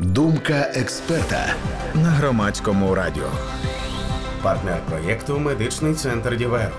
Думка 0.00 0.72
експерта 0.74 1.54
на 1.94 2.10
громадському 2.10 2.94
радіо. 2.94 3.28
Партнер 4.42 4.80
проєкту 4.88 5.38
Медичний 5.38 5.94
центр 5.94 6.36
Діверо. 6.36 6.72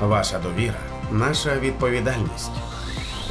Ваша 0.00 0.38
довіра, 0.38 0.80
наша 1.12 1.56
відповідальність. 1.56 2.50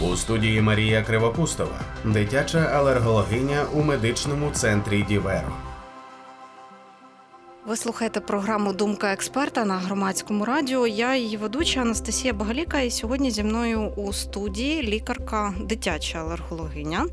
У 0.02 0.16
студії 0.16 0.62
Марія 0.62 1.02
Кривопустова, 1.02 1.80
дитяча 2.06 2.60
алергологиня 2.60 3.66
у 3.74 3.84
медичному 3.84 4.52
центрі 4.52 5.04
Діверо. 5.04 5.54
Ви 7.68 7.78
слухаєте 7.78 8.20
програму 8.20 8.74
Думка 8.74 9.14
експерта 9.14 9.66
на 9.66 9.78
громадському 9.78 10.46
радіо. 10.46 10.88
Я 10.88 11.16
її 11.16 11.38
ведуча 11.38 11.82
Анастасія 11.82 12.34
Багаліка, 12.34 12.80
і 12.80 12.92
сьогодні 12.92 13.32
зі 13.32 13.44
мною 13.44 13.82
у 13.96 14.14
студії 14.14 14.82
лікарка 14.82 15.54
дитяча 15.62 16.20
алергологиня 16.20 17.06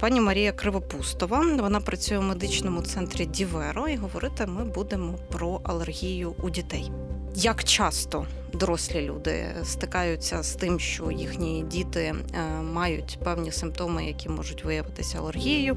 пані 0.00 0.20
Марія 0.20 0.52
Кривопустова. 0.52 1.44
Вона 1.58 1.80
працює 1.80 2.18
у 2.18 2.22
медичному 2.22 2.82
центрі 2.82 3.26
Діверо, 3.26 3.88
і 3.88 3.96
говорити 3.96 4.46
ми 4.46 4.64
будемо 4.64 5.18
про 5.32 5.60
алергію 5.64 6.34
у 6.42 6.50
дітей. 6.50 6.92
Як 7.34 7.64
часто 7.64 8.26
дорослі 8.52 9.00
люди 9.00 9.46
стикаються 9.64 10.42
з 10.42 10.54
тим, 10.54 10.80
що 10.80 11.10
їхні 11.10 11.64
діти 11.70 12.00
е, 12.00 12.62
мають 12.62 13.18
певні 13.24 13.52
симптоми, 13.52 14.06
які 14.06 14.28
можуть 14.28 14.64
виявитися 14.64 15.18
алергією? 15.18 15.76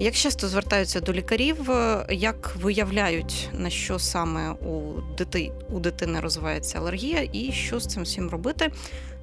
Як 0.00 0.14
часто 0.14 0.48
звертаються 0.48 1.00
до 1.00 1.12
лікарів, 1.12 1.70
е, 1.70 2.06
як 2.10 2.56
виявляють 2.56 3.48
на 3.52 3.70
що 3.70 3.98
саме 3.98 4.50
у 4.50 5.00
дити, 5.18 5.52
у 5.70 5.80
дитини 5.80 6.20
розвивається 6.20 6.78
алергія, 6.78 7.28
і 7.32 7.52
що 7.52 7.80
з 7.80 7.86
цим 7.86 8.02
всім 8.02 8.30
робити? 8.30 8.72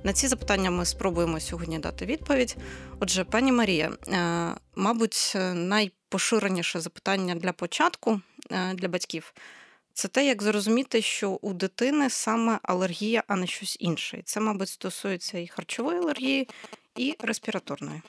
На 0.03 0.13
ці 0.13 0.27
запитання 0.27 0.71
ми 0.71 0.85
спробуємо 0.85 1.39
сьогодні 1.39 1.80
дати 1.80 2.05
відповідь. 2.05 2.57
Отже, 2.99 3.23
пані 3.23 3.52
Марія, 3.52 3.91
е, 4.07 4.55
мабуть, 4.75 5.33
найпоширеніше 5.53 6.80
запитання 6.80 7.35
для 7.35 7.52
початку 7.52 8.21
е, 8.52 8.73
для 8.73 8.88
батьків 8.88 9.33
це 9.94 10.07
те, 10.07 10.25
як 10.25 10.44
зрозуміти, 10.44 11.02
що 11.02 11.30
у 11.30 11.53
дитини 11.53 12.09
саме 12.09 12.59
алергія, 12.63 13.23
а 13.28 13.35
не 13.35 13.47
щось 13.47 13.78
інше. 13.80 14.22
Це, 14.25 14.39
мабуть, 14.39 14.69
стосується 14.69 15.38
і 15.38 15.47
харчової 15.47 16.00
алергії, 16.00 16.47
і 16.95 17.16
респіраторної. 17.19 18.02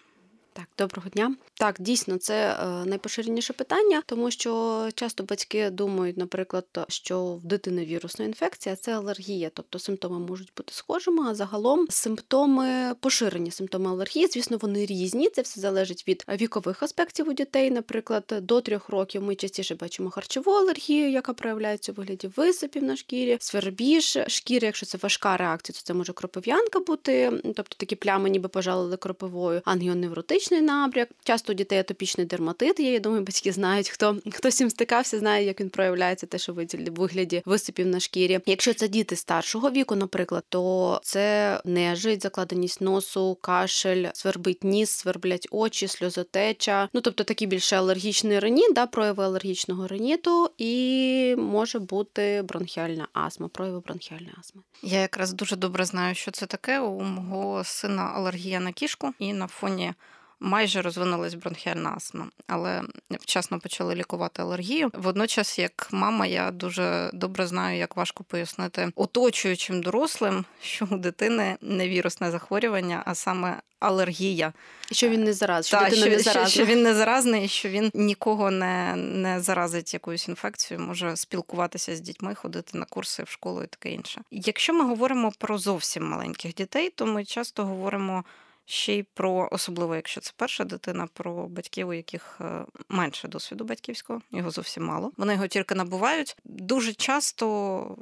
Так, 0.56 0.66
доброго 0.78 1.08
дня. 1.08 1.34
Так, 1.54 1.76
дійсно, 1.78 2.18
це 2.18 2.34
е, 2.34 2.66
найпоширеніше 2.86 3.52
питання, 3.52 4.02
тому 4.06 4.30
що 4.30 4.88
часто 4.94 5.24
батьки 5.24 5.70
думають, 5.70 6.16
наприклад, 6.16 6.64
що 6.88 7.24
в 7.24 7.44
дитини 7.44 7.84
вірусна 7.84 8.24
інфекція 8.24 8.76
це 8.76 8.96
алергія, 8.96 9.50
тобто 9.54 9.78
симптоми 9.78 10.18
можуть 10.18 10.52
бути 10.56 10.72
схожими, 10.72 11.30
а 11.30 11.34
загалом 11.34 11.86
симптоми 11.90 12.94
поширені 13.00 13.50
симптоми 13.50 13.90
алергії, 13.90 14.26
звісно, 14.26 14.56
вони 14.56 14.86
різні. 14.86 15.28
Це 15.28 15.42
все 15.42 15.60
залежить 15.60 16.08
від 16.08 16.24
вікових 16.40 16.82
аспектів 16.82 17.28
у 17.28 17.32
дітей. 17.32 17.70
Наприклад, 17.70 18.34
до 18.42 18.60
трьох 18.60 18.88
років 18.88 19.22
ми 19.22 19.34
частіше 19.34 19.74
бачимо 19.74 20.10
харчову 20.10 20.50
алергію, 20.50 21.10
яка 21.10 21.32
проявляється 21.32 21.92
у 21.92 21.94
вигляді 21.94 22.28
висипів 22.36 22.82
на 22.82 22.96
шкірі, 22.96 23.36
свербіж 23.40 24.18
шкіри. 24.26 24.66
Якщо 24.66 24.86
це 24.86 24.98
важка 25.02 25.36
реакція, 25.36 25.74
то 25.74 25.82
це 25.82 25.94
може 25.94 26.12
кропив'янка 26.12 26.80
бути, 26.80 27.40
тобто 27.44 27.76
такі 27.76 27.96
плями, 27.96 28.30
ніби 28.30 28.48
пожалили 28.48 28.96
кропивою, 28.96 29.62
ангіоневротичні 29.64 30.45
атопічний 30.46 30.62
набряк. 30.62 31.08
Часто 31.24 31.52
у 31.52 31.56
дітей 31.56 31.78
атопічний 31.78 32.26
дерматит 32.26 32.80
є. 32.80 32.92
Я 32.92 33.00
думаю, 33.00 33.22
батьки 33.22 33.52
знають, 33.52 33.88
хто 33.88 34.16
хто 34.32 34.50
з 34.50 34.54
цим 34.54 34.70
стикався, 34.70 35.18
знає, 35.18 35.46
як 35.46 35.60
він 35.60 35.70
проявляється, 35.70 36.26
те, 36.26 36.38
що 36.38 36.52
в 36.52 36.66
вигляді 36.90 37.42
висипів 37.44 37.86
на 37.86 38.00
шкірі. 38.00 38.40
Якщо 38.46 38.74
це 38.74 38.88
діти 38.88 39.16
старшого 39.16 39.70
віку, 39.70 39.96
наприклад, 39.96 40.44
то 40.48 41.00
це 41.02 41.60
нежить, 41.64 42.22
закладеність 42.22 42.80
носу, 42.80 43.38
кашель, 43.40 44.06
свербить 44.14 44.64
ніс, 44.64 44.90
сверблять 44.90 45.48
очі, 45.50 45.88
сльозотеча. 45.88 46.88
Ну 46.92 47.00
тобто 47.00 47.24
такі 47.24 47.46
більше 47.46 47.76
алергічний 47.76 48.38
реніт, 48.38 48.74
да, 48.74 48.86
прояви 48.86 49.24
алергічного 49.24 49.88
реніту, 49.88 50.50
і 50.58 51.34
може 51.38 51.78
бути 51.78 52.42
бронхіальна 52.44 53.08
астма, 53.12 53.48
прояви 53.48 53.80
бронхіальної 53.80 54.34
астми. 54.40 54.62
Я 54.82 55.00
якраз 55.00 55.32
дуже 55.32 55.56
добре 55.56 55.84
знаю, 55.84 56.14
що 56.14 56.30
це 56.30 56.46
таке. 56.46 56.80
У 56.80 57.02
мого 57.02 57.64
сина 57.64 58.02
алергія 58.02 58.60
на 58.60 58.72
кішку, 58.72 59.12
і 59.18 59.32
на 59.32 59.46
фоні 59.46 59.92
майже 60.40 60.82
розвинулась 60.82 61.34
бронхіальна 61.34 61.94
астма, 61.96 62.26
але 62.46 62.82
вчасно 63.10 63.60
почали 63.60 63.94
лікувати 63.94 64.42
алергію. 64.42 64.90
Водночас, 64.94 65.58
як 65.58 65.88
мама, 65.92 66.26
я 66.26 66.50
дуже 66.50 67.10
добре 67.12 67.46
знаю, 67.46 67.78
як 67.78 67.96
важко 67.96 68.24
пояснити 68.24 68.92
оточуючим 68.94 69.82
дорослим, 69.82 70.44
що 70.62 70.88
у 70.90 70.96
дитини 70.96 71.56
не 71.60 71.88
вірусне 71.88 72.30
захворювання, 72.30 73.02
а 73.06 73.14
саме 73.14 73.60
алергія. 73.80 74.52
Що 74.92 75.08
він 75.08 75.24
не 75.24 75.32
зараз, 75.32 75.66
що 75.66 75.78
Та, 75.78 75.90
що, 75.90 76.06
не. 76.06 76.18
Що, 76.18 76.46
що 76.46 76.64
він 76.64 76.82
не 76.82 76.94
заразний, 76.94 77.48
що 77.48 77.68
він 77.68 77.90
нікого 77.94 78.50
не 78.50 78.96
не 78.96 79.40
заразить 79.40 79.94
якоюсь 79.94 80.28
інфекцією, 80.28 80.86
може 80.86 81.16
спілкуватися 81.16 81.96
з 81.96 82.00
дітьми, 82.00 82.34
ходити 82.34 82.78
на 82.78 82.84
курси 82.84 83.22
в 83.22 83.28
школу 83.28 83.62
і 83.62 83.66
таке 83.66 83.90
інше. 83.90 84.20
Якщо 84.30 84.74
ми 84.74 84.84
говоримо 84.84 85.32
про 85.38 85.58
зовсім 85.58 86.08
маленьких 86.08 86.54
дітей, 86.54 86.90
то 86.90 87.06
ми 87.06 87.24
часто 87.24 87.64
говоримо 87.64 88.24
ще 88.66 88.94
й 88.94 89.02
про, 89.02 89.48
особливо 89.52 89.96
якщо 89.96 90.20
це 90.20 90.32
перша 90.36 90.64
дитина, 90.64 91.08
про 91.12 91.46
батьків, 91.46 91.88
у 91.88 91.92
яких 91.92 92.38
е, 92.40 92.64
менше 92.88 93.28
досвіду 93.28 93.64
батьківського, 93.64 94.20
його 94.30 94.50
зовсім 94.50 94.84
мало. 94.84 95.12
Вони 95.16 95.32
його 95.32 95.46
тільки 95.46 95.74
набувають. 95.74 96.36
Дуже 96.44 96.92
часто 96.92 97.96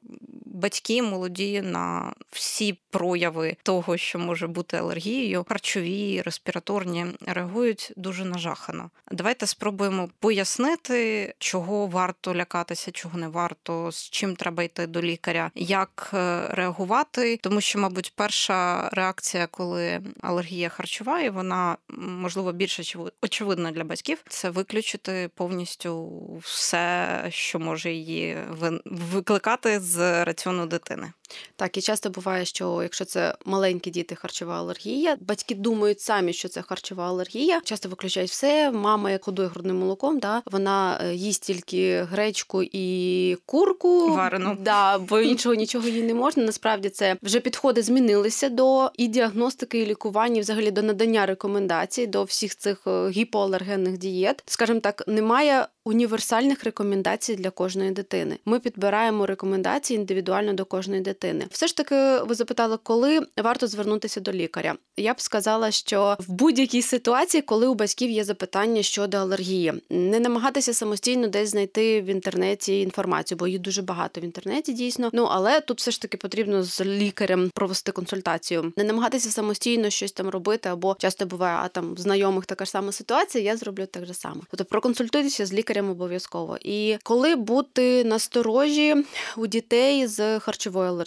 батьки 0.55 1.03
молоді 1.03 1.63
на 1.63 2.13
всі 2.31 2.79
прояви 2.91 3.57
того, 3.63 3.97
що 3.97 4.19
може 4.19 4.47
бути 4.47 4.77
алергією, 4.77 5.45
харчові, 5.49 6.23
респіраторні, 6.23 7.07
реагують 7.27 7.93
дуже 7.97 8.25
нажахано. 8.25 8.91
Давайте 9.11 9.47
спробуємо 9.47 10.09
пояснити, 10.19 11.35
чого 11.39 11.87
варто 11.87 12.35
лякатися, 12.35 12.91
чого 12.91 13.19
не 13.19 13.29
варто, 13.29 13.93
з 13.93 14.11
чим 14.11 14.37
треба 14.37 14.63
йти 14.63 14.87
до 14.87 15.03
лікаря, 15.03 15.51
як 15.55 16.11
е, 16.15 16.47
реагувати, 16.51 17.37
тому 17.37 17.61
що, 17.61 17.79
мабуть, 17.79 18.13
перша 18.17 18.89
реакція, 18.89 19.47
коли 19.47 20.01
алергія 20.21 20.69
харчова, 20.69 21.21
і 21.21 21.31
вона 21.31 21.77
можливо 21.99 22.53
більше 22.53 22.99
очевидна 23.23 23.71
для 23.71 23.85
батьків. 23.85 24.25
Це 24.29 24.51
виключити 24.51 25.31
повністю 25.35 26.13
все, 26.43 27.09
що 27.29 27.59
може 27.59 27.93
її 27.93 28.37
викликати 28.85 29.81
з 29.81 30.25
раціону 30.25 30.44
дитини. 30.67 31.13
Так, 31.57 31.77
і 31.77 31.81
часто 31.81 32.11
буває, 32.11 32.45
що 32.45 32.83
якщо 32.83 33.05
це 33.05 33.35
маленькі 33.45 33.91
діти, 33.91 34.15
харчова 34.15 34.59
алергія, 34.59 35.17
батьки 35.21 35.55
думають 35.55 36.01
самі, 36.01 36.33
що 36.33 36.49
це 36.49 36.63
харчова 36.63 37.09
алергія. 37.09 37.61
Часто 37.65 37.89
виключають 37.89 38.31
все. 38.31 38.71
Мама, 38.71 39.11
як 39.11 39.25
ходує 39.25 39.49
грудним 39.49 39.79
молоком, 39.79 40.19
да, 40.19 40.43
вона 40.47 41.01
е, 41.03 41.15
їсть 41.15 41.43
тільки 41.43 42.03
гречку 42.03 42.63
і 42.63 43.37
курку 43.47 44.15
варену. 44.15 44.57
Да, 44.61 44.99
бо 44.99 45.21
іншого 45.21 45.55
нічого 45.55 45.89
їй 45.89 46.03
не 46.03 46.15
можна. 46.15 46.45
Насправді 46.45 46.89
це 46.89 47.17
вже 47.23 47.41
підходи 47.41 47.83
змінилися 47.83 48.49
до 48.49 48.91
і 48.97 49.07
діагностики, 49.07 49.79
і 49.79 49.87
лікування, 49.87 50.37
і 50.37 50.41
взагалі 50.41 50.71
до 50.71 50.83
надання 50.83 51.27
рекомендацій 51.27 52.07
до 52.07 52.25
всіх 52.25 52.57
цих 52.57 52.87
е, 52.87 53.09
гіпоалергенних 53.09 53.99
дієт. 53.99 54.43
Скажімо 54.47 54.81
так, 54.81 55.05
немає 55.07 55.67
універсальних 55.85 56.65
рекомендацій 56.65 57.37
для 57.37 57.51
кожної 57.51 57.91
дитини. 57.91 58.39
Ми 58.45 58.61
підбираємо 58.61 59.27
рекомендації 59.27 59.99
індивідуально 60.01 60.53
до 60.53 60.65
кожної 60.65 61.01
дитини. 61.01 61.14
Все 61.51 61.67
ж 61.67 61.77
таки, 61.77 62.19
ви 62.19 62.35
запитали, 62.35 62.79
коли 62.83 63.21
варто 63.43 63.67
звернутися 63.67 64.21
до 64.21 64.33
лікаря. 64.33 64.75
Я 64.97 65.15
б 65.15 65.21
сказала, 65.21 65.71
що 65.71 66.17
в 66.21 66.33
будь-якій 66.33 66.83
ситуації, 66.83 67.43
коли 67.43 67.67
у 67.67 67.75
батьків 67.75 68.11
є 68.11 68.25
запитання 68.25 68.83
щодо 68.83 69.17
алергії, 69.17 69.73
не 69.91 70.21
намагатися 70.21 70.75
самостійно 70.75 71.29
десь 71.29 71.49
знайти 71.49 72.03
в 72.03 72.07
інтернеті 72.07 72.81
інформацію, 72.81 73.39
бо 73.39 73.47
її 73.47 73.59
дуже 73.59 73.83
багато 73.83 74.21
в 74.21 74.25
інтернеті 74.25 74.73
дійсно. 74.73 75.11
Ну 75.13 75.25
але 75.25 75.61
тут 75.61 75.79
все 75.79 75.91
ж 75.91 76.03
таки 76.03 76.17
потрібно 76.17 76.63
з 76.63 76.81
лікарем 76.81 77.51
провести 77.55 77.93
консультацію, 77.93 78.73
не 78.77 78.85
намагатися 78.85 79.31
самостійно 79.31 79.91
щось 79.91 80.13
там 80.13 80.29
робити, 80.29 80.69
або 80.69 80.97
часто 80.99 81.27
буває, 81.27 81.59
а 81.63 81.69
там 81.69 81.95
знайомих 81.99 82.47
така 82.47 82.65
ж 82.65 82.71
сама 82.71 82.93
ситуація. 82.93 83.45
Я 83.45 83.57
зроблю 83.57 83.87
так 83.87 84.07
же 84.07 84.15
само. 84.15 84.43
Тобто 84.51 84.65
проконсультуйтеся 84.65 85.47
з 85.47 85.53
лікарем 85.53 85.91
обов'язково. 85.91 86.59
І 86.61 86.97
коли 87.03 87.37
бути 87.37 88.05
насторожі 88.05 88.97
у 89.37 89.47
дітей 89.47 90.07
з 90.07 90.41
харчовою 90.41 90.89
алергією, 90.89 91.04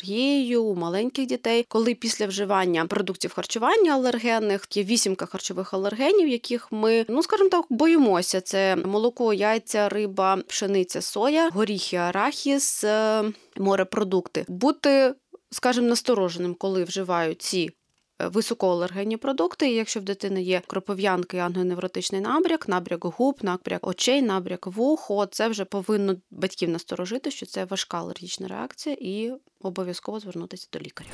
у 0.57 0.75
маленьких 0.75 1.25
дітей, 1.25 1.65
коли 1.69 1.93
після 1.93 2.25
вживання 2.27 2.85
продуктів 2.85 3.33
харчування 3.33 3.93
алергенних 3.93 4.67
є 4.73 4.83
вісімка 4.83 5.25
харчових 5.25 5.73
алергенів, 5.73 6.27
яких 6.27 6.71
ми, 6.71 7.05
ну 7.09 7.23
скажімо 7.23 7.49
так, 7.49 7.65
боїмося: 7.69 8.41
це 8.41 8.75
молоко, 8.75 9.33
яйця, 9.33 9.89
риба, 9.89 10.37
пшениця, 10.47 11.01
соя, 11.01 11.49
горіхи, 11.53 11.97
арахіс, 11.97 12.83
е, 12.83 13.23
морепродукти. 13.57 14.45
Бути 14.47 15.13
Скажем, 15.51 15.87
настороженим, 15.87 16.55
коли 16.55 16.83
вживають 16.83 17.41
ці 17.41 17.69
високоалергенні 18.19 19.17
продукти. 19.17 19.71
І 19.71 19.75
якщо 19.75 19.99
в 19.99 20.03
дитини 20.03 20.41
є 20.41 20.61
кропов'янки, 20.67 21.37
ангіоневротичний 21.37 22.21
набряк, 22.21 22.67
набряк 22.67 23.05
губ, 23.05 23.39
набряк 23.41 23.87
очей, 23.87 24.21
набряк 24.21 24.67
вухо, 24.67 25.25
це 25.25 25.47
вже 25.47 25.65
повинно 25.65 26.15
батьків 26.31 26.69
насторожити, 26.69 27.31
що 27.31 27.45
це 27.45 27.65
важка 27.65 27.97
алергічна 27.97 28.47
реакція, 28.47 28.97
і 28.99 29.31
обов'язково 29.61 30.19
звернутися 30.19 30.67
до 30.73 30.79
лікаря. 30.79 31.09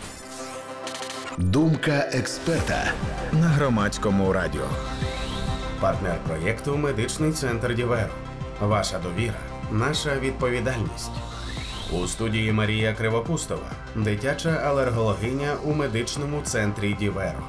Думка 1.37 2.09
експерта 2.13 2.93
на 3.31 3.47
громадському 3.47 4.33
радіо. 4.33 4.69
Партнер 5.81 6.19
проєкту 6.27 6.77
Медичний 6.77 7.31
центр 7.31 7.75
Діверо. 7.75 8.09
Ваша 8.61 8.99
довіра, 8.99 9.39
наша 9.71 10.19
відповідальність. 10.19 11.32
У 12.01 12.07
студії 12.07 12.51
Марія 12.51 12.93
Кривопустова, 12.93 13.71
дитяча 13.95 14.49
алергологиня 14.49 15.57
у 15.63 15.73
медичному 15.73 16.41
центрі 16.41 16.93
Діверо. 16.93 17.43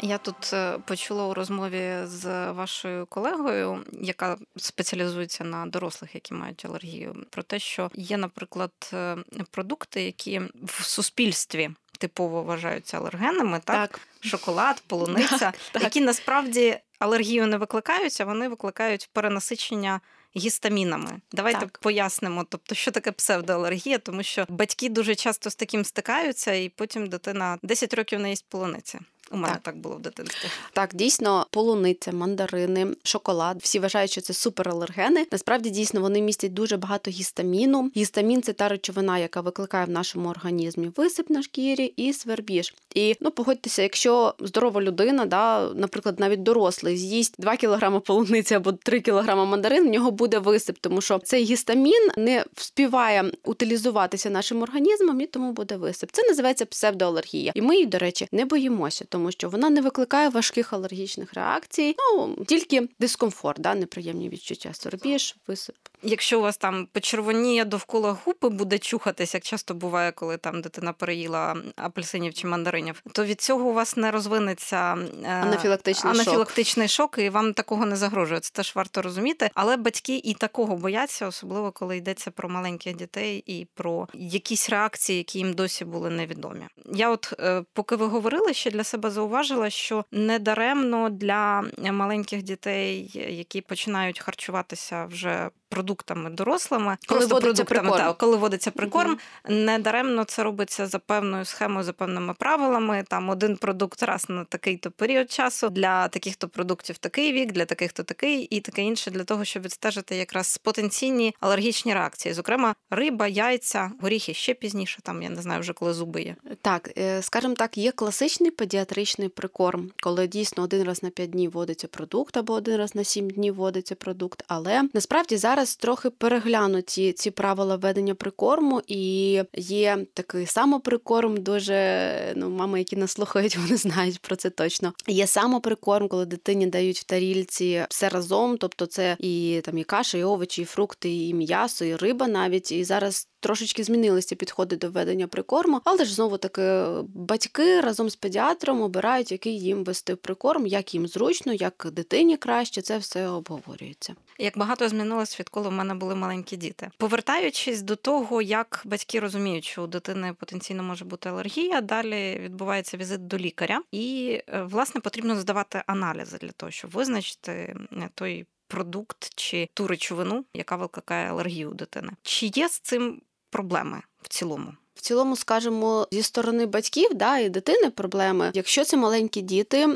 Я 0.00 0.18
тут 0.18 0.50
е, 0.52 0.78
почула 0.78 1.26
у 1.26 1.34
розмові 1.34 1.94
з 2.04 2.50
вашою 2.52 3.06
колегою, 3.06 3.84
яка 3.92 4.36
спеціалізується 4.56 5.44
на 5.44 5.66
дорослих, 5.66 6.14
які 6.14 6.34
мають 6.34 6.64
алергію, 6.64 7.26
про 7.30 7.42
те, 7.42 7.58
що 7.58 7.90
є, 7.94 8.16
наприклад, 8.16 8.72
е, 8.92 9.16
продукти, 9.50 10.02
які 10.02 10.40
в 10.62 10.84
суспільстві 10.84 11.70
типово 11.98 12.42
вважаються 12.42 12.96
алергенами, 12.96 13.60
так, 13.64 13.90
так. 13.90 14.00
шоколад, 14.20 14.82
полуниця, 14.86 15.38
так, 15.38 15.54
так. 15.72 15.82
які 15.82 16.00
насправді 16.00 16.78
алергію 17.00 17.46
не 17.46 17.56
викликаються, 17.56 18.24
вони 18.24 18.48
викликають 18.48 19.10
перенасичення. 19.12 20.00
Гістамінами, 20.36 21.20
давайте 21.32 21.60
так. 21.60 21.78
пояснимо, 21.78 22.46
тобто, 22.48 22.74
що 22.74 22.90
таке 22.90 23.12
псевдоалергія, 23.12 23.98
тому 23.98 24.22
що 24.22 24.46
батьки 24.48 24.88
дуже 24.88 25.14
часто 25.14 25.50
з 25.50 25.54
таким 25.54 25.84
стикаються, 25.84 26.52
і 26.52 26.68
потім 26.68 27.06
дитина 27.06 27.58
10 27.62 27.94
років 27.94 28.20
не 28.20 28.30
їсть 28.30 28.46
полуниці. 28.48 28.98
У 29.32 29.36
мене 29.36 29.54
так. 29.54 29.62
так 29.62 29.76
було 29.76 29.96
в 29.96 30.00
дитинстві. 30.00 30.48
Так, 30.72 30.90
дійсно, 30.94 31.46
полуниця, 31.50 32.12
мандарини, 32.12 32.86
шоколад. 33.02 33.58
Всі 33.60 33.78
вважають, 33.78 34.10
що 34.10 34.20
це 34.20 34.32
супералергени. 34.32 35.26
Насправді 35.32 35.70
дійсно 35.70 36.00
вони 36.00 36.20
містять 36.20 36.52
дуже 36.52 36.76
багато 36.76 37.10
гістаміну. 37.10 37.90
Гістамін 37.96 38.42
це 38.42 38.52
та 38.52 38.68
речовина, 38.68 39.18
яка 39.18 39.40
викликає 39.40 39.84
в 39.84 39.90
нашому 39.90 40.28
організмі 40.28 40.90
висип 40.96 41.30
на 41.30 41.42
шкірі 41.42 41.84
і 41.84 42.12
свербіж. 42.12 42.74
І 42.94 43.16
ну 43.20 43.30
погодьтеся, 43.30 43.82
якщо 43.82 44.34
здорова 44.38 44.82
людина, 44.82 45.26
да, 45.26 45.70
наприклад, 45.74 46.20
навіть 46.20 46.42
дорослий, 46.42 46.96
з'їсть 46.96 47.34
2 47.38 47.56
кг 47.56 48.00
полуниці 48.00 48.54
або 48.54 48.72
3 48.72 49.00
кг 49.00 49.36
мандарин, 49.36 49.88
в 49.88 49.90
нього 49.90 50.10
буде 50.10 50.38
висип, 50.38 50.78
тому 50.80 51.00
що 51.00 51.18
цей 51.18 51.44
гістамін 51.44 52.10
не 52.16 52.44
вспіває 52.54 53.32
утилізуватися 53.44 54.30
нашим 54.30 54.62
організмом, 54.62 55.20
і 55.20 55.26
тому 55.26 55.52
буде 55.52 55.76
висип. 55.76 56.10
Це 56.12 56.22
називається 56.28 56.66
псевдоалергія. 56.66 57.52
І 57.54 57.62
ми 57.62 57.74
її, 57.74 57.86
до 57.86 57.98
речі, 57.98 58.28
не 58.32 58.44
боїмося 58.44 59.04
тому 59.20 59.32
що 59.32 59.48
вона 59.48 59.70
не 59.70 59.80
викликає 59.80 60.28
важких 60.28 60.72
алергічних 60.72 61.34
реакцій, 61.34 61.96
ну 62.16 62.44
тільки 62.44 62.88
дискомфорт, 63.00 63.60
да, 63.60 63.74
неприємні 63.74 64.28
відчуття, 64.28 64.70
сорбіж, 64.74 65.36
висип. 65.46 65.76
Якщо 66.02 66.38
у 66.38 66.42
вас 66.42 66.56
там 66.56 66.88
почервоніє 66.92 67.64
довкола 67.64 68.16
губи 68.24 68.48
буде 68.48 68.78
чухатись, 68.78 69.34
як 69.34 69.42
часто 69.42 69.74
буває, 69.74 70.12
коли 70.12 70.36
там 70.36 70.60
дитина 70.60 70.92
переїла 70.92 71.56
апельсинів 71.76 72.34
чи 72.34 72.46
мандаринів, 72.46 73.02
то 73.12 73.24
від 73.24 73.40
цього 73.40 73.68
у 73.68 73.72
вас 73.72 73.96
не 73.96 74.10
розвинеться 74.10 74.98
е, 75.24 75.28
анафілактичний, 75.28 76.12
анафілактичний 76.12 76.88
шок. 76.88 77.16
шок, 77.16 77.24
і 77.24 77.28
вам 77.28 77.54
такого 77.54 77.86
не 77.86 77.96
загрожує. 77.96 78.40
Це 78.40 78.50
теж 78.52 78.74
варто 78.76 79.02
розуміти. 79.02 79.50
Але 79.54 79.76
батьки 79.76 80.16
і 80.16 80.34
такого 80.34 80.76
бояться, 80.76 81.26
особливо 81.26 81.72
коли 81.72 81.96
йдеться 81.96 82.30
про 82.30 82.48
маленьких 82.48 82.96
дітей 82.96 83.42
і 83.46 83.66
про 83.74 84.08
якісь 84.14 84.70
реакції, 84.70 85.18
які 85.18 85.38
їм 85.38 85.52
досі 85.52 85.84
були 85.84 86.10
невідомі. 86.10 86.66
Я, 86.94 87.10
от 87.10 87.34
е, 87.40 87.64
поки 87.72 87.96
ви 87.96 88.06
говорили, 88.06 88.54
ще 88.54 88.70
для 88.70 88.84
себе 88.84 89.10
зауважила, 89.10 89.70
що 89.70 90.04
недаремно 90.12 91.10
для 91.10 91.64
маленьких 91.92 92.42
дітей, 92.42 93.10
які 93.28 93.60
починають 93.60 94.20
харчуватися 94.20 95.04
вже 95.04 95.50
продуктами 95.70 96.30
дорослими, 96.30 96.96
коли 97.06 97.26
водиться 97.26 97.64
прикорм. 97.64 97.98
Та, 97.98 98.12
коли 98.12 98.36
водиться 98.36 98.70
прикорм, 98.70 99.10
mm-hmm. 99.10 99.64
недаремно 99.64 100.24
це 100.24 100.42
робиться 100.42 100.86
за 100.86 100.98
певною 100.98 101.44
схемою, 101.44 101.84
за 101.84 101.92
певними 101.92 102.34
правилами. 102.34 103.04
Там 103.08 103.28
один 103.28 103.56
продукт 103.56 104.02
раз 104.02 104.28
на 104.28 104.44
такий-то 104.44 104.90
період 104.90 105.30
часу, 105.30 105.70
для 105.70 106.08
таких-то 106.08 106.48
продуктів 106.48 106.98
такий 106.98 107.32
вік, 107.32 107.52
для 107.52 107.64
таких-то 107.64 108.02
такий 108.02 108.42
і 108.42 108.60
таке 108.60 108.82
інше, 108.82 109.10
для 109.10 109.24
того, 109.24 109.44
щоб 109.44 109.62
відстежити 109.62 110.16
якраз 110.16 110.58
потенційні 110.58 111.34
алергічні 111.40 111.94
реакції, 111.94 112.34
зокрема, 112.34 112.74
риба, 112.90 113.26
яйця, 113.26 113.90
горіхи 114.00 114.34
ще 114.34 114.54
пізніше. 114.54 114.98
Там 115.02 115.22
я 115.22 115.30
не 115.30 115.42
знаю, 115.42 115.60
вже 115.60 115.72
коли 115.72 115.92
зуби 115.92 116.22
є. 116.22 116.36
Так, 116.62 116.90
е, 116.98 117.22
скажімо 117.22 117.54
так, 117.54 117.78
є 117.78 117.92
класичний 117.92 118.50
педіатричний 118.50 119.28
прикорм, 119.28 119.90
коли 120.02 120.26
дійсно 120.26 120.62
один 120.62 120.82
раз 120.82 121.02
на 121.02 121.10
5 121.10 121.30
днів 121.30 121.50
водиться 121.52 121.88
продукт 121.88 122.36
або 122.36 122.52
один 122.52 122.76
раз 122.76 122.94
на 122.94 123.04
7 123.04 123.30
днів 123.30 123.54
водиться 123.54 123.94
продукт, 123.94 124.44
але 124.48 124.82
насправді 124.94 125.36
зараз 125.36 125.59
зараз 125.60 125.76
трохи 125.76 126.10
переглянуті 126.10 127.12
ці 127.12 127.30
правила 127.30 127.76
ведення 127.76 128.14
прикорму, 128.14 128.82
і 128.86 129.32
є 129.56 130.06
такий 130.14 130.46
самоприкорм, 130.46 131.36
дуже 131.36 132.32
ну, 132.36 132.50
мами, 132.50 132.78
які 132.78 132.96
нас 132.96 133.10
слухають, 133.10 133.56
вони 133.64 133.76
знають 133.76 134.18
про 134.18 134.36
це 134.36 134.50
точно. 134.50 134.92
Є 135.06 135.26
самоприкорм, 135.26 136.08
коли 136.08 136.26
дитині 136.26 136.66
дають 136.66 136.98
в 136.98 137.04
тарільці 137.04 137.84
все 137.90 138.08
разом, 138.08 138.56
тобто 138.58 138.86
це 138.86 139.16
і 139.18 139.60
там 139.64 139.78
і 139.78 139.84
каша, 139.84 140.18
і 140.18 140.24
овочі, 140.24 140.62
і 140.62 140.64
фрукти, 140.64 141.26
і 141.26 141.34
м'ясо, 141.34 141.84
і 141.84 141.96
риба 141.96 142.28
навіть. 142.28 142.72
І 142.72 142.84
зараз 142.84 143.28
трошечки 143.40 143.84
змінилися 143.84 144.34
підходи 144.34 144.76
до 144.76 144.90
ведення 144.90 145.26
прикорму, 145.26 145.80
але 145.84 146.04
ж 146.04 146.14
знову 146.14 146.38
таки 146.38 146.84
батьки 147.14 147.80
разом 147.80 148.10
з 148.10 148.16
педіатром 148.16 148.82
обирають, 148.82 149.32
який 149.32 149.58
їм 149.58 149.84
вести 149.84 150.16
прикорм, 150.16 150.66
як 150.66 150.94
їм 150.94 151.06
зручно, 151.06 151.52
як 151.52 151.86
дитині 151.92 152.36
краще. 152.36 152.82
Це 152.82 152.98
все 152.98 153.28
обговорюється. 153.28 154.14
Як 154.38 154.58
багато 154.58 154.88
змінилось, 154.88 155.34
відколи 155.50 155.68
в 155.68 155.72
мене 155.72 155.94
були 155.94 156.14
маленькі 156.14 156.56
діти, 156.56 156.90
повертаючись 156.98 157.82
до 157.82 157.96
того, 157.96 158.42
як 158.42 158.82
батьки 158.84 159.20
розуміють, 159.20 159.64
що 159.64 159.82
у 159.82 159.86
дитини 159.86 160.32
потенційно 160.32 160.82
може 160.82 161.04
бути 161.04 161.28
алергія, 161.28 161.80
далі 161.80 162.38
відбувається 162.38 162.96
візит 162.96 163.26
до 163.26 163.38
лікаря, 163.38 163.82
і 163.92 164.38
е, 164.46 164.62
власне 164.62 165.00
потрібно 165.00 165.36
здавати 165.36 165.82
аналізи 165.86 166.38
для 166.38 166.50
того, 166.50 166.72
щоб 166.72 166.90
визначити 166.90 167.52
е, 167.52 168.10
той. 168.14 168.46
Продукт 168.70 169.32
чи 169.34 169.68
ту 169.74 169.86
речовину, 169.86 170.44
яка 170.54 170.76
викликає 170.76 171.30
алергію 171.30 171.70
у 171.70 171.74
дитини, 171.74 172.12
чи 172.22 172.46
є 172.46 172.68
з 172.68 172.78
цим 172.78 173.22
проблеми 173.50 174.02
в 174.22 174.28
цілому? 174.28 174.72
В 175.00 175.02
цілому, 175.02 175.36
скажімо, 175.36 176.08
зі 176.12 176.22
сторони 176.22 176.66
батьків 176.66 177.08
да, 177.14 177.38
і 177.38 177.48
дитини 177.48 177.90
проблеми. 177.90 178.50
Якщо 178.54 178.84
це 178.84 178.96
маленькі 178.96 179.40
діти, 179.40 179.86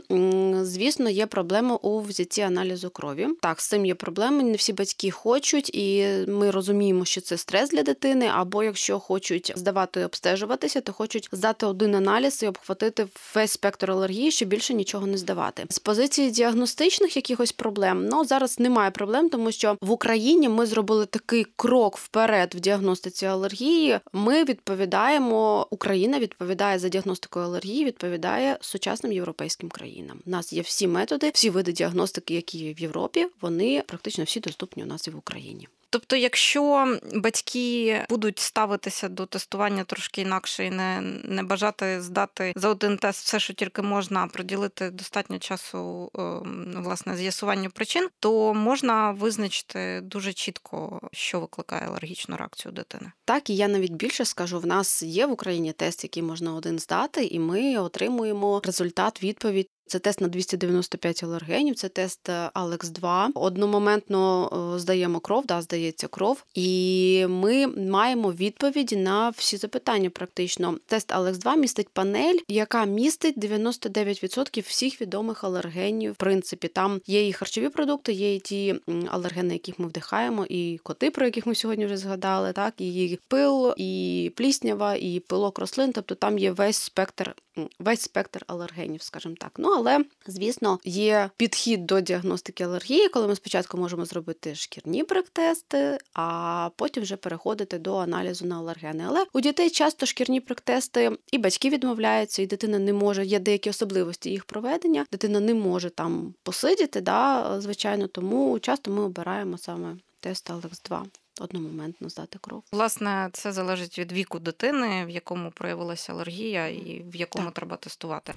звісно, 0.63 1.11
є 1.11 1.27
проблема 1.27 1.77
у 1.77 2.01
взятті 2.01 2.41
аналізу 2.41 2.91
крові. 2.91 3.29
Так, 3.43 3.61
з 3.61 3.69
цим 3.69 3.87
є 3.87 3.95
проблеми. 3.95 4.43
Не 4.43 4.57
всі 4.57 4.73
батьки 4.73 5.11
хочуть, 5.11 5.75
і 5.75 6.07
ми 6.29 6.51
розуміємо, 6.51 7.05
що 7.05 7.21
це 7.21 7.37
стрес 7.37 7.71
для 7.71 7.83
дитини. 7.83 8.31
Або 8.35 8.63
якщо 8.63 8.99
хочуть 8.99 9.53
здавати 9.57 10.05
обстежуватися, 10.05 10.81
то 10.81 10.93
хочуть 10.93 11.29
здати 11.33 11.67
один 11.67 11.95
аналіз 11.95 12.43
і 12.43 12.47
обхватити 12.47 13.07
весь 13.35 13.53
спектр 13.53 13.91
алергії, 13.91 14.31
щоб 14.31 14.49
більше 14.49 14.75
нічого 14.75 15.07
не 15.07 15.19
здавати. 15.19 15.65
З 15.69 15.79
позиції 15.79 16.31
діагностичних 16.31 17.17
якихось 17.17 17.53
проблем, 17.53 18.09
ну 18.09 18.25
зараз 18.25 18.59
немає 18.59 18.91
проблем, 18.91 19.29
тому 19.29 19.53
що 19.53 19.77
в 19.81 19.91
Україні 19.91 20.49
ми 20.49 20.67
зробили 20.67 21.07
такий 21.07 21.47
крок 21.57 21.97
вперед 21.97 22.55
в 22.55 22.61
діагностиці 22.61 23.27
алергії. 23.27 23.99
Ми 24.13 24.45
відповідаємо 24.45 24.94
відповідаємо, 24.95 25.67
Україна 25.71 26.19
відповідає 26.19 26.79
за 26.79 26.89
діагностику 26.89 27.41
алергії, 27.41 27.85
відповідає 27.85 28.59
сучасним 28.61 29.13
європейським 29.13 29.69
країнам. 29.69 30.21
У 30.27 30.31
нас 30.31 30.53
є 30.53 30.63
всі 30.63 30.89
методи, 30.89 31.31
всі 31.35 31.51
види 31.51 31.73
діагностики, 31.73 32.35
які 32.35 32.59
є 32.59 32.73
в 32.73 32.81
Європі, 32.81 33.27
вони 33.41 33.83
практично 33.87 34.25
всі 34.25 34.41
доступні 34.41 34.83
у 34.83 34.87
нас 34.87 35.09
і 35.09 35.11
в 35.11 35.19
Україні. 35.19 35.69
Тобто, 35.95 36.17
якщо 36.17 36.97
батьки 37.15 38.01
будуть 38.09 38.39
ставитися 38.39 39.09
до 39.09 39.27
тестування 39.27 39.85
трошки 39.85 40.21
інакше 40.21 40.65
і 40.65 40.71
не 40.71 41.01
не 41.25 41.43
бажати 41.43 42.03
здати 42.03 42.53
за 42.57 42.69
один 42.69 42.97
тест 42.97 43.25
все, 43.27 43.41
що 43.41 43.55
тільки 43.55 43.83
можна, 43.83 44.27
приділити 44.27 44.91
достатньо 44.91 45.39
часу 45.39 46.11
ем, 46.19 46.75
власне 46.77 47.17
з'ясуванню 47.17 47.71
причин, 47.71 48.09
то 48.21 48.55
можна 48.55 49.11
визначити 49.11 50.01
дуже 50.01 50.33
чітко, 50.33 51.01
що 51.13 51.41
викликає 51.41 51.87
алергічну 51.89 52.37
реакцію 52.37 52.73
дитини. 52.73 53.13
Так 53.25 53.51
і 53.51 53.57
я 53.57 53.69
навіть 53.69 53.93
більше 53.93 54.25
скажу: 54.25 54.61
в 54.61 54.67
нас 54.67 55.03
є 55.03 55.27
в 55.27 55.31
Україні 55.31 55.73
тест, 55.73 56.05
який 56.05 56.23
можна 56.23 56.55
один 56.55 56.79
здати, 56.79 57.25
і 57.25 57.39
ми 57.39 57.79
отримуємо 57.79 58.63
результат, 58.65 59.23
відповідь 59.23 59.69
це 59.87 59.99
тест 59.99 60.21
на 60.21 60.29
295 60.29 61.25
алергенів, 61.25 61.75
це 61.75 61.89
тест 61.89 62.29
Алекс 62.55 62.89
2 62.89 63.31
Одномоментно 63.35 64.51
е, 64.75 64.79
здаємо 64.79 65.21
кров, 65.21 65.47
да, 65.47 65.63
здається 65.63 66.09
кров, 66.09 66.45
і 66.55 67.27
ми 67.29 67.67
маємо 67.67 68.33
відповіді 68.33 68.97
на 68.97 69.29
всі 69.31 69.57
запитання. 69.57 70.11
Практично 70.11 70.79
тест 70.87 71.13
Алекс 71.13 71.39
2 71.39 71.57
містить 71.57 71.89
панель, 71.89 72.39
яка 72.49 72.85
містить 72.85 73.39
99% 73.39 74.69
всіх 74.69 75.01
відомих 75.01 75.45
алергенів. 75.45 76.13
В 76.13 76.17
принципі, 76.17 76.69
там 76.69 77.01
є 77.07 77.29
і 77.29 77.33
харчові 77.33 77.69
продукти, 77.69 78.13
є 78.13 78.35
і 78.35 78.39
ті 78.39 78.75
алергени, 79.11 79.53
яких 79.53 79.79
ми 79.79 79.87
вдихаємо, 79.87 80.47
і 80.49 80.79
коти, 80.83 81.11
про 81.11 81.25
яких 81.25 81.47
ми 81.47 81.55
сьогодні 81.55 81.87
вже 81.87 81.97
згадали, 81.97 82.53
так 82.53 82.75
і 82.79 83.19
пил, 83.29 83.75
і 83.77 84.33
пліснява, 84.37 84.95
і 84.95 85.21
пилок 85.21 85.59
рослин. 85.59 85.93
Тобто 85.93 86.15
там 86.15 86.39
є 86.39 86.53
весь 86.53 86.77
спектр 86.77 87.35
весь 87.79 88.01
спектр 88.01 88.45
алергенів, 88.47 89.03
скажімо 89.03 89.35
так. 89.39 89.53
Ну 89.59 89.69
але 89.69 90.05
звісно, 90.27 90.79
є 90.85 91.31
підхід 91.37 91.87
до 91.87 92.01
діагностики 92.01 92.65
алергії, 92.65 93.09
коли 93.09 93.29
ми 93.29 93.37
спочатку 93.37 93.79
можемо 93.79 94.05
зробити 94.05 94.55
шкірні 94.55 95.05
приктести, 95.05 95.99
а 96.13 96.71
потім 96.77 97.03
вже 97.03 97.17
переходити 97.17 97.79
до 97.79 97.97
аналізу 97.97 98.47
на 98.47 98.59
алергени. 98.59 99.05
Але 99.09 99.25
у 99.33 99.41
дітей 99.41 99.71
часто 99.71 100.07
шкірні 100.07 100.41
приктести 100.41 101.19
і 101.33 101.39
батьки 101.39 101.71
відмовляються, 101.71 102.43
і 102.43 102.47
дитина 102.47 102.79
не 102.79 102.93
може. 102.93 103.25
Є 103.25 103.39
деякі 103.39 103.71
особливості 103.71 104.31
їх 104.31 104.45
проведення. 104.45 105.07
Дитина 105.13 105.41
не 105.41 105.55
може 105.55 105.91
там 105.91 106.35
посидіти, 106.43 107.01
да, 107.01 107.57
звичайно, 107.61 108.07
тому 108.07 108.59
часто 108.59 108.91
ми 108.91 109.03
обираємо 109.03 109.59
саме 109.59 109.97
тест 110.21 110.51
алекс 110.51 110.83
2 110.83 111.07
одномоментно 111.41 112.09
здати 112.09 112.39
кров. 112.41 112.63
Власне, 112.73 113.31
це 113.33 113.53
залежить 113.53 113.99
від 113.99 114.13
віку 114.13 114.39
дитини, 114.39 115.05
в 115.05 115.11
якому 115.11 115.51
проявилася 115.51 116.13
алергія, 116.13 116.69
і 116.69 117.05
в 117.13 117.17
якому 117.17 117.45
так. 117.45 117.55
треба 117.55 117.77
тестувати. 117.77 118.35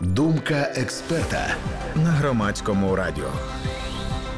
Думка 0.00 0.72
експерта 0.76 1.56
на 1.94 2.10
громадському 2.10 2.96
радіо. 2.96 3.30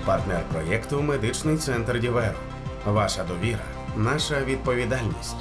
Партнер 0.05 0.45
проєкту 0.53 1.03
Медичний 1.03 1.57
центр 1.57 2.01
Діверо. 2.01 2.39
Ваша 2.87 3.25
довіра, 3.25 3.65
наша 3.97 4.45
відповідальність. 4.45 5.37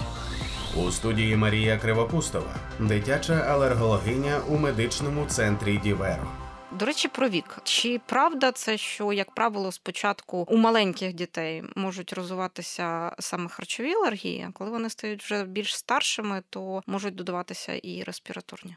У 0.76 0.92
студії 0.92 1.36
Марія 1.36 1.78
Кривопустова, 1.78 2.56
дитяча 2.80 3.34
алергологиня 3.34 4.40
у 4.50 4.58
медичному 4.58 5.26
центрі 5.26 5.78
Діверо. 5.78 6.28
До 6.80 6.86
речі, 6.86 7.08
про 7.08 7.30
вік. 7.30 7.58
Чи 7.64 8.02
правда 8.06 8.52
це, 8.52 8.78
що, 8.78 9.14
як 9.14 9.32
правило, 9.32 9.72
спочатку 9.72 10.48
у 10.50 10.58
маленьких 10.58 11.14
дітей 11.14 11.64
можуть 11.76 12.14
розвиватися 12.14 13.16
саме 13.20 13.50
харчові 13.50 13.94
алергії, 13.94 14.50
коли 14.54 14.70
вони 14.70 14.90
стають 14.90 15.24
вже 15.24 15.44
більш 15.44 15.78
старшими, 15.78 16.44
то 16.50 16.84
можуть 16.88 17.16
додаватися 17.16 17.74
і 17.74 18.04
респіраторні? 18.04 18.76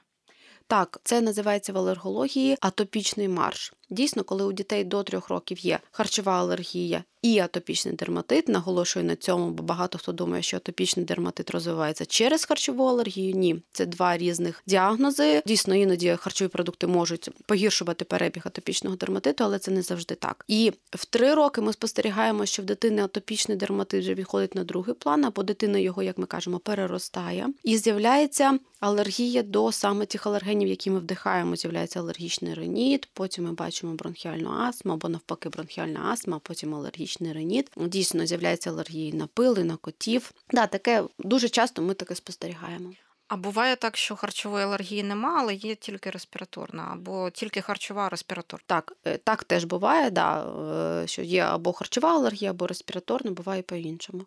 Так, 0.66 1.00
це 1.04 1.20
називається 1.20 1.72
в 1.72 1.78
алергології 1.78 2.56
атопічний 2.60 3.28
марш. 3.28 3.72
Дійсно, 3.90 4.24
коли 4.24 4.44
у 4.44 4.52
дітей 4.52 4.84
до 4.84 5.02
трьох 5.02 5.28
років 5.28 5.58
є 5.58 5.78
харчова 5.90 6.40
алергія 6.40 7.04
і 7.22 7.38
атопічний 7.38 7.94
дерматит, 7.94 8.48
наголошую 8.48 9.04
на 9.04 9.16
цьому, 9.16 9.50
бо 9.50 9.62
багато 9.62 9.98
хто 9.98 10.12
думає, 10.12 10.42
що 10.42 10.56
атопічний 10.56 11.06
дерматит 11.06 11.50
розвивається 11.50 12.06
через 12.06 12.44
харчову 12.44 12.84
алергію. 12.84 13.36
Ні, 13.36 13.62
це 13.72 13.86
два 13.86 14.18
різних 14.18 14.62
діагнози. 14.66 15.42
Дійсно, 15.46 15.74
іноді 15.74 16.16
харчові 16.20 16.48
продукти 16.48 16.86
можуть 16.86 17.30
погіршувати 17.46 18.04
перебіг 18.04 18.42
атопічного 18.46 18.96
дерматиту, 18.96 19.44
але 19.44 19.58
це 19.58 19.70
не 19.70 19.82
завжди 19.82 20.14
так. 20.14 20.44
І 20.48 20.72
в 20.90 21.04
три 21.04 21.34
роки 21.34 21.60
ми 21.60 21.72
спостерігаємо, 21.72 22.46
що 22.46 22.62
в 22.62 22.64
дитини 22.64 23.02
атопічний 23.02 23.56
дерматит 23.56 24.00
вже 24.00 24.14
відходить 24.14 24.54
на 24.54 24.64
другий 24.64 24.94
план, 24.94 25.24
або 25.24 25.42
дитина 25.42 25.78
його, 25.78 26.02
як 26.02 26.18
ми 26.18 26.26
кажемо, 26.26 26.58
переростає, 26.58 27.48
і 27.64 27.78
з'являється 27.78 28.58
алергія 28.80 29.42
до 29.42 29.72
саме 29.72 30.06
тих 30.06 30.26
алергенів, 30.26 30.68
які 30.68 30.90
ми 30.90 30.98
вдихаємо. 30.98 31.56
З'являється 31.56 32.00
алергічний 32.00 32.54
реніт, 32.54 33.08
потім 33.12 33.44
ми 33.44 33.52
бачимо 33.52 33.77
бачимо 33.78 33.94
бронхіальну 33.94 34.50
астму 34.50 34.92
або 34.92 35.08
навпаки 35.08 35.48
бронхіальна 35.48 36.10
астма, 36.12 36.36
а 36.36 36.40
потім 36.40 36.74
алергічний 36.74 37.32
реніт. 37.32 37.70
Дійсно, 37.76 38.26
з'являється 38.26 38.70
алергії 38.70 39.12
на 39.12 39.26
пили, 39.26 39.64
на 39.64 39.76
котів. 39.76 40.32
Да, 40.50 40.66
таке 40.66 41.04
дуже 41.18 41.48
часто 41.48 41.82
ми 41.82 41.94
таке 41.94 42.14
спостерігаємо. 42.14 42.92
А 43.28 43.36
буває 43.36 43.76
так, 43.76 43.96
що 43.96 44.16
харчової 44.16 44.64
алергії 44.64 45.02
нема, 45.02 45.36
але 45.38 45.54
є 45.54 45.74
тільки 45.74 46.10
респіраторна, 46.10 46.88
або 46.92 47.30
тільки 47.30 47.60
харчова 47.60 48.08
респіраторна. 48.08 48.64
Так, 48.66 48.92
е, 49.04 49.18
так 49.18 49.44
теж 49.44 49.64
буває, 49.64 50.10
да, 50.10 50.46
е, 51.02 51.06
що 51.06 51.22
є 51.22 51.42
або 51.42 51.72
харчова 51.72 52.14
алергія, 52.14 52.50
або 52.50 52.66
респіраторна, 52.66 53.30
буває 53.30 53.62
по-іншому. 53.62 54.24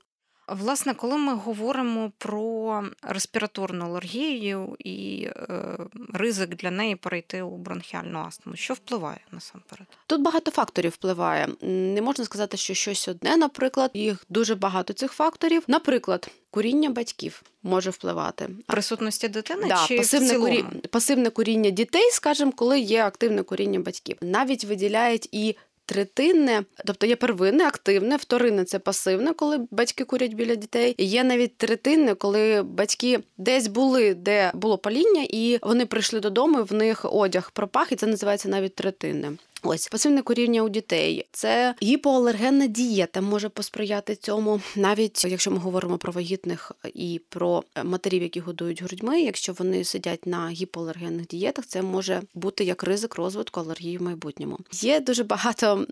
Власне, 0.51 0.93
коли 0.93 1.17
ми 1.17 1.35
говоримо 1.35 2.11
про 2.17 2.83
респіраторну 3.01 3.85
алергію 3.85 4.75
і 4.79 5.23
е, 5.23 5.77
ризик 6.13 6.55
для 6.55 6.71
неї 6.71 6.95
перейти 6.95 7.41
у 7.41 7.57
бронхіальну 7.57 8.19
астму, 8.19 8.55
що 8.55 8.73
впливає 8.73 9.19
насамперед? 9.31 9.87
Тут 10.07 10.21
багато 10.21 10.51
факторів 10.51 10.91
впливає. 10.91 11.47
Не 11.61 12.01
можна 12.01 12.25
сказати, 12.25 12.57
що 12.57 12.73
щось 12.73 13.07
одне, 13.07 13.37
наприклад, 13.37 13.91
їх 13.93 14.25
дуже 14.29 14.55
багато 14.55 14.93
цих 14.93 15.11
факторів. 15.11 15.63
Наприклад, 15.67 16.31
куріння 16.49 16.89
батьків 16.89 17.43
може 17.63 17.89
впливати 17.89 18.49
присутності 18.65 19.27
дитини 19.27 19.67
да, 19.67 19.85
чи 19.87 19.97
пасивне, 19.97 20.37
в 20.37 20.41
курі... 20.41 20.65
пасивне 20.91 21.29
куріння 21.29 21.69
дітей, 21.69 22.11
скажімо, 22.11 22.51
коли 22.55 22.79
є 22.79 23.03
активне 23.03 23.43
куріння 23.43 23.79
батьків, 23.79 24.17
навіть 24.21 24.65
виділяють 24.65 25.29
і 25.31 25.55
третинне, 25.91 26.63
тобто 26.85 27.05
є 27.05 27.15
первинне, 27.15 27.67
активне, 27.67 28.15
вторинне 28.15 28.63
це 28.63 28.79
пасивне, 28.79 29.33
коли 29.33 29.67
батьки 29.71 30.03
курять 30.03 30.33
біля 30.33 30.55
дітей. 30.55 30.95
Є 30.97 31.23
навіть 31.23 31.57
третинне, 31.57 32.15
коли 32.15 32.61
батьки 32.63 33.19
десь 33.37 33.67
були, 33.67 34.13
де 34.13 34.51
було 34.53 34.77
паління, 34.77 35.25
і 35.29 35.59
вони 35.61 35.85
прийшли 35.85 36.19
додому. 36.19 36.59
і 36.59 36.63
В 36.63 36.73
них 36.73 37.05
одяг 37.13 37.51
пропах, 37.53 37.91
і 37.91 37.95
це 37.95 38.07
називається 38.07 38.49
навіть 38.49 38.75
третинне. 38.75 39.31
Ось 39.63 39.87
пасивне 39.87 40.21
куріння 40.21 40.61
у 40.61 40.69
дітей. 40.69 41.25
Це 41.31 41.75
гіпоалергенна 41.83 42.67
дієта 42.67 43.21
може 43.21 43.49
посприяти 43.49 44.15
цьому, 44.15 44.61
навіть 44.75 45.25
якщо 45.25 45.51
ми 45.51 45.57
говоримо 45.57 45.97
про 45.97 46.13
вагітних 46.13 46.71
і 46.93 47.21
про 47.29 47.63
матерів, 47.83 48.23
які 48.23 48.39
годують 48.39 48.83
грудьми. 48.83 49.21
Якщо 49.21 49.53
вони 49.53 49.83
сидять 49.83 50.27
на 50.27 50.49
гіпоалергенних 50.49 51.27
дієтах, 51.27 51.65
це 51.65 51.81
може 51.81 52.21
бути 52.33 52.63
як 52.63 52.83
ризик 52.83 53.15
розвитку 53.15 53.59
алергії 53.59 53.97
в 53.97 54.01
майбутньому. 54.01 54.59
Є 54.71 54.99
дуже 54.99 55.23
багато 55.23 55.85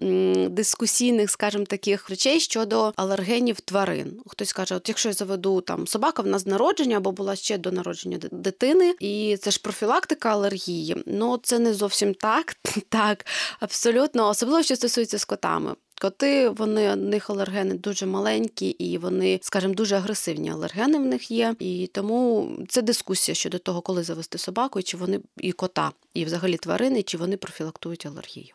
дискусійних, 0.49 1.31
скажімо, 1.31 1.65
таких 1.65 2.09
речей 2.09 2.39
щодо 2.39 2.93
алергенів 2.95 3.61
тварин. 3.61 4.21
Хтось 4.27 4.53
каже, 4.53 4.75
от 4.75 4.89
якщо 4.89 5.09
я 5.09 5.13
заведу 5.13 5.61
там 5.61 5.87
собака 5.87 6.21
в 6.21 6.27
нас 6.27 6.45
народження 6.45 6.97
або 6.97 7.11
була 7.11 7.35
ще 7.35 7.57
до 7.57 7.71
народження 7.71 8.17
дитини, 8.31 8.95
і 8.99 9.37
це 9.41 9.51
ж 9.51 9.61
профілактика 9.61 10.29
алергії. 10.29 11.03
Ну 11.05 11.39
це 11.43 11.59
не 11.59 11.73
зовсім 11.73 12.13
так. 12.13 12.55
так. 12.89 13.25
Абсолютно, 13.59 14.29
особливо 14.29 14.63
що 14.63 14.75
стосується 14.75 15.17
з 15.17 15.25
котами. 15.25 15.75
Коти, 16.01 16.49
вони 16.49 16.91
в 16.91 16.95
них 16.95 17.29
алергени 17.29 17.75
дуже 17.75 18.05
маленькі, 18.05 18.69
і 18.69 18.97
вони, 18.97 19.39
скажімо, 19.41 19.73
дуже 19.73 19.95
агресивні 19.95 20.51
алергени 20.51 20.97
в 20.97 21.05
них 21.05 21.31
є. 21.31 21.55
І 21.59 21.89
тому 21.93 22.49
це 22.69 22.81
дискусія 22.81 23.35
щодо 23.35 23.59
того, 23.59 23.81
коли 23.81 24.03
завести 24.03 24.37
собаку, 24.37 24.81
чи 24.81 24.97
вони 24.97 25.19
і 25.37 25.51
кота, 25.51 25.91
і 26.13 26.25
взагалі 26.25 26.57
тварини, 26.57 27.03
чи 27.03 27.17
вони 27.17 27.37
профілактують 27.37 28.05
алергію. 28.05 28.53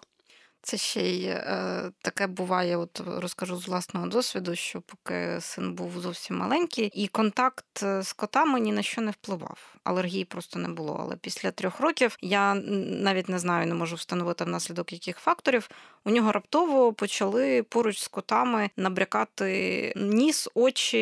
Це 0.67 0.77
ще 0.77 1.01
й 1.01 1.25
е, 1.27 1.91
таке 2.03 2.27
буває, 2.27 2.77
от 2.77 3.03
розкажу 3.07 3.57
з 3.57 3.69
власного 3.69 4.07
досвіду, 4.07 4.55
що 4.55 4.81
поки 4.81 5.41
син 5.41 5.75
був 5.75 6.01
зовсім 6.01 6.37
маленький, 6.37 6.87
і 6.87 7.09
контакт 7.09 7.83
е, 7.83 8.03
з 8.03 8.13
котами 8.13 8.61
ні 8.61 8.73
на 8.73 8.83
що 8.83 9.01
не 9.01 9.11
впливав. 9.11 9.77
Алергії 9.85 10.25
просто 10.25 10.59
не 10.59 10.69
було. 10.69 10.97
Але 11.01 11.17
після 11.17 11.51
трьох 11.51 11.81
років 11.81 12.17
я 12.21 12.55
навіть 12.55 13.29
не 13.29 13.39
знаю, 13.39 13.67
не 13.67 13.75
можу 13.75 13.97
встановити 13.97 14.45
внаслідок 14.45 14.93
яких 14.93 15.19
факторів. 15.19 15.69
У 16.05 16.11
нього 16.11 16.33
раптово 16.33 16.93
почали 16.93 17.63
поруч 17.63 17.99
з 17.99 18.09
котами 18.09 18.71
набрякати 18.77 19.93
ніс, 19.97 20.49
очі, 20.55 20.99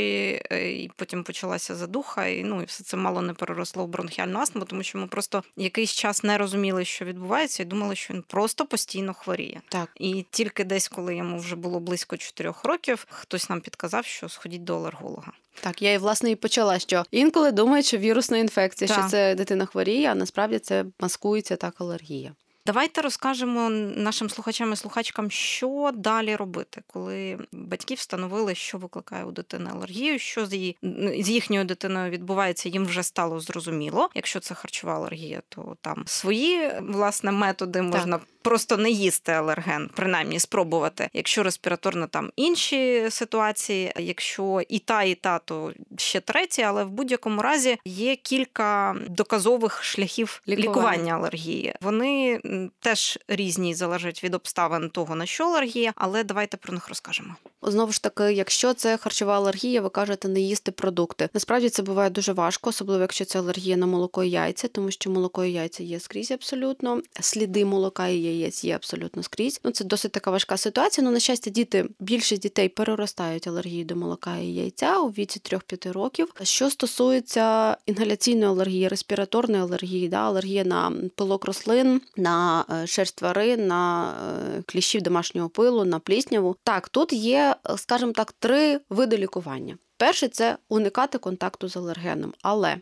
е, 0.51 0.73
і 0.73 0.91
потім 0.97 1.25
почалася 1.25 1.75
задуха. 1.75 2.27
І 2.27 2.45
ну 2.45 2.63
і 2.63 2.65
все 2.65 2.85
це 2.85 2.97
мало 2.97 3.23
не 3.23 3.35
переросло 3.35 3.85
в 3.85 3.89
бронхіальну 3.89 4.39
астму, 4.39 4.65
тому 4.65 4.83
що 4.83 4.99
ми 4.99 5.07
просто 5.07 5.43
якийсь 5.57 5.91
час 5.91 6.23
не 6.23 6.39
розуміли, 6.39 6.85
що 6.85 7.05
відбувається, 7.05 7.63
і 7.63 7.67
думали, 7.67 7.97
що 7.97 8.15
він 8.15 8.23
просто 8.23 8.67
постійно 8.67 9.15
хворіє. 9.15 9.61
Так 9.69 9.89
і 9.97 10.25
тільки 10.31 10.65
десь, 10.65 10.89
коли 10.89 11.17
йому 11.17 11.39
вже 11.39 11.57
було 11.57 11.81
близько 11.81 12.17
4 12.17 12.55
років, 12.65 13.07
хтось 13.11 13.51
нам 13.51 13.61
підказав, 13.61 14.05
що 14.05 14.29
сходіть 14.29 14.65
до 14.65 14.77
алерголога. 14.77 15.33
Так, 15.61 15.83
я 15.83 15.93
і 15.93 15.99
власне 15.99 16.31
і 16.31 16.37
почала, 16.37 16.79
що 16.79 17.05
інколи 17.11 17.53
думають, 17.53 17.87
що 17.87 17.99
вірусна 17.99 18.39
інфекція, 18.39 18.89
так. 18.89 18.99
що 18.99 19.09
це 19.09 19.35
дитина 19.35 19.67
хворіє, 19.67 20.11
а 20.11 20.15
насправді 20.15 20.59
це 20.59 20.85
маскується 21.01 21.57
так 21.57 21.81
алергія. 21.81 22.33
Давайте 22.67 23.03
розкажемо 23.03 23.71
нашим 23.97 24.31
слухачам 24.31 24.73
і 24.73 24.77
слухачкам, 24.77 25.31
що 25.31 25.91
далі 25.95 26.37
робити, 26.37 26.83
коли 26.87 27.39
батьки 27.53 27.95
встановили, 27.95 28.55
що 28.55 28.79
викликає 28.79 29.25
у 29.25 29.31
дитини 29.31 29.71
алергію, 29.73 30.19
що 30.19 30.47
з 30.47 30.53
її 30.55 30.77
з 31.19 31.29
їхньою 31.29 31.65
дитиною 31.65 32.11
відбувається, 32.11 32.69
їм 32.69 32.87
вже 32.87 33.03
стало 33.03 33.41
зрозуміло. 33.41 34.09
Якщо 34.15 34.41
це 34.41 34.55
харчова 34.55 34.95
алергія, 34.95 35.43
то 35.49 35.77
там 35.81 36.03
свої 36.07 36.71
власне 36.81 37.33
методи 37.33 37.83
можна 37.83 38.19
так. 38.19 38.27
просто 38.43 38.77
не 38.77 38.91
їсти 38.91 39.33
алерген, 39.33 39.91
принаймні 39.95 40.41
спробувати. 40.41 41.09
Якщо 41.13 41.43
респіраторна, 41.43 42.07
там 42.07 42.31
інші 42.37 43.07
ситуації. 43.11 43.93
Якщо 43.99 44.63
і 44.69 44.79
та, 44.79 45.03
і 45.03 45.15
та, 45.15 45.39
то 45.39 45.73
ще 45.97 46.21
треті, 46.21 46.63
але 46.63 46.85
в 46.85 46.91
будь-якому 46.91 47.43
разі 47.43 47.79
є 47.85 48.17
кілька 48.17 48.97
доказових 49.09 49.85
шляхів 49.85 50.43
лікування, 50.49 50.71
лікування 50.71 51.15
алергії. 51.15 51.75
Вони 51.81 52.41
теж 52.81 53.19
різні 53.29 53.75
залежать 53.75 54.25
від 54.25 54.35
обставин 54.35 54.91
того, 54.91 55.15
на 55.15 55.27
що 55.27 55.45
алергія, 55.45 55.93
але 55.97 56.25
давайте 56.25 56.57
про 56.57 56.75
них 56.75 56.89
розкажемо. 56.89 57.37
Знову 57.63 57.93
ж 57.93 58.03
таки, 58.03 58.33
якщо 58.33 58.75
це 58.75 58.97
харчова 58.97 59.37
алергія, 59.37 59.81
ви 59.81 59.89
кажете 59.89 60.29
не 60.29 60.41
їсти 60.41 60.73
продукти. 60.73 61.29
Насправді 61.35 61.69
це 61.69 61.83
буває 61.83 62.11
дуже 62.11 62.33
важко, 62.33 62.71
особливо 62.71 63.01
якщо 63.01 63.25
це 63.25 63.39
алергія 63.39 63.77
на 63.77 63.87
молоко 63.87 64.25
і 64.25 64.31
яйця, 64.31 64.69
тому 64.69 64.91
що 64.91 65.11
молоко 65.11 65.45
і 65.45 65.53
яйця 65.53 65.83
є 65.83 66.01
скрізь 66.01 66.31
абсолютно. 66.31 67.03
Сліди 67.21 67.65
молока 67.65 68.09
і 68.09 68.17
яєць 68.17 68.65
є 68.65 68.75
абсолютно 68.75 69.23
скрізь. 69.23 69.61
Ну 69.65 69.71
це 69.71 69.85
досить 69.85 70.13
така 70.13 70.31
важка 70.31 70.57
ситуація. 70.57 71.05
Ну, 71.05 71.11
на 71.11 71.21
щастя, 71.21 71.51
діти 71.51 71.89
більшість 72.01 72.43
дітей 72.43 72.69
переростають 72.69 73.47
алергію 73.47 73.85
до 73.85 73.97
молока 73.97 74.37
і 74.37 74.47
яйця 74.47 74.99
у 74.99 75.09
віці 75.09 75.41
3-5 75.41 75.93
років. 75.93 76.33
Що 76.43 76.71
стосується 76.71 77.77
інгаляційної 77.87 78.47
алергії, 78.47 78.89
респіраторної 78.89 79.63
алергії, 79.63 80.09
да, 80.09 80.17
алергія 80.17 80.65
на 80.65 80.93
пилок 81.17 81.45
рослин, 81.45 82.01
на 82.17 82.42
е, 82.71 82.87
шерсть 82.87 83.17
тварин, 83.17 83.67
на 83.67 84.15
е, 84.59 84.63
кліщів 84.67 85.03
домашнього 85.03 85.49
пилу, 85.49 85.85
на 85.85 85.99
плісняву. 85.99 86.57
Так, 86.65 86.89
тут 86.89 87.13
є, 87.13 87.57
скажімо 87.77 88.13
так, 88.13 88.33
три 88.33 88.81
види 88.91 89.19
лікування. 89.19 89.79
Перше 89.97 90.29
це 90.29 90.57
уникати 90.69 91.19
контакту 91.19 91.69
з 91.69 91.77
алергеном, 91.77 92.35
але 92.43 92.77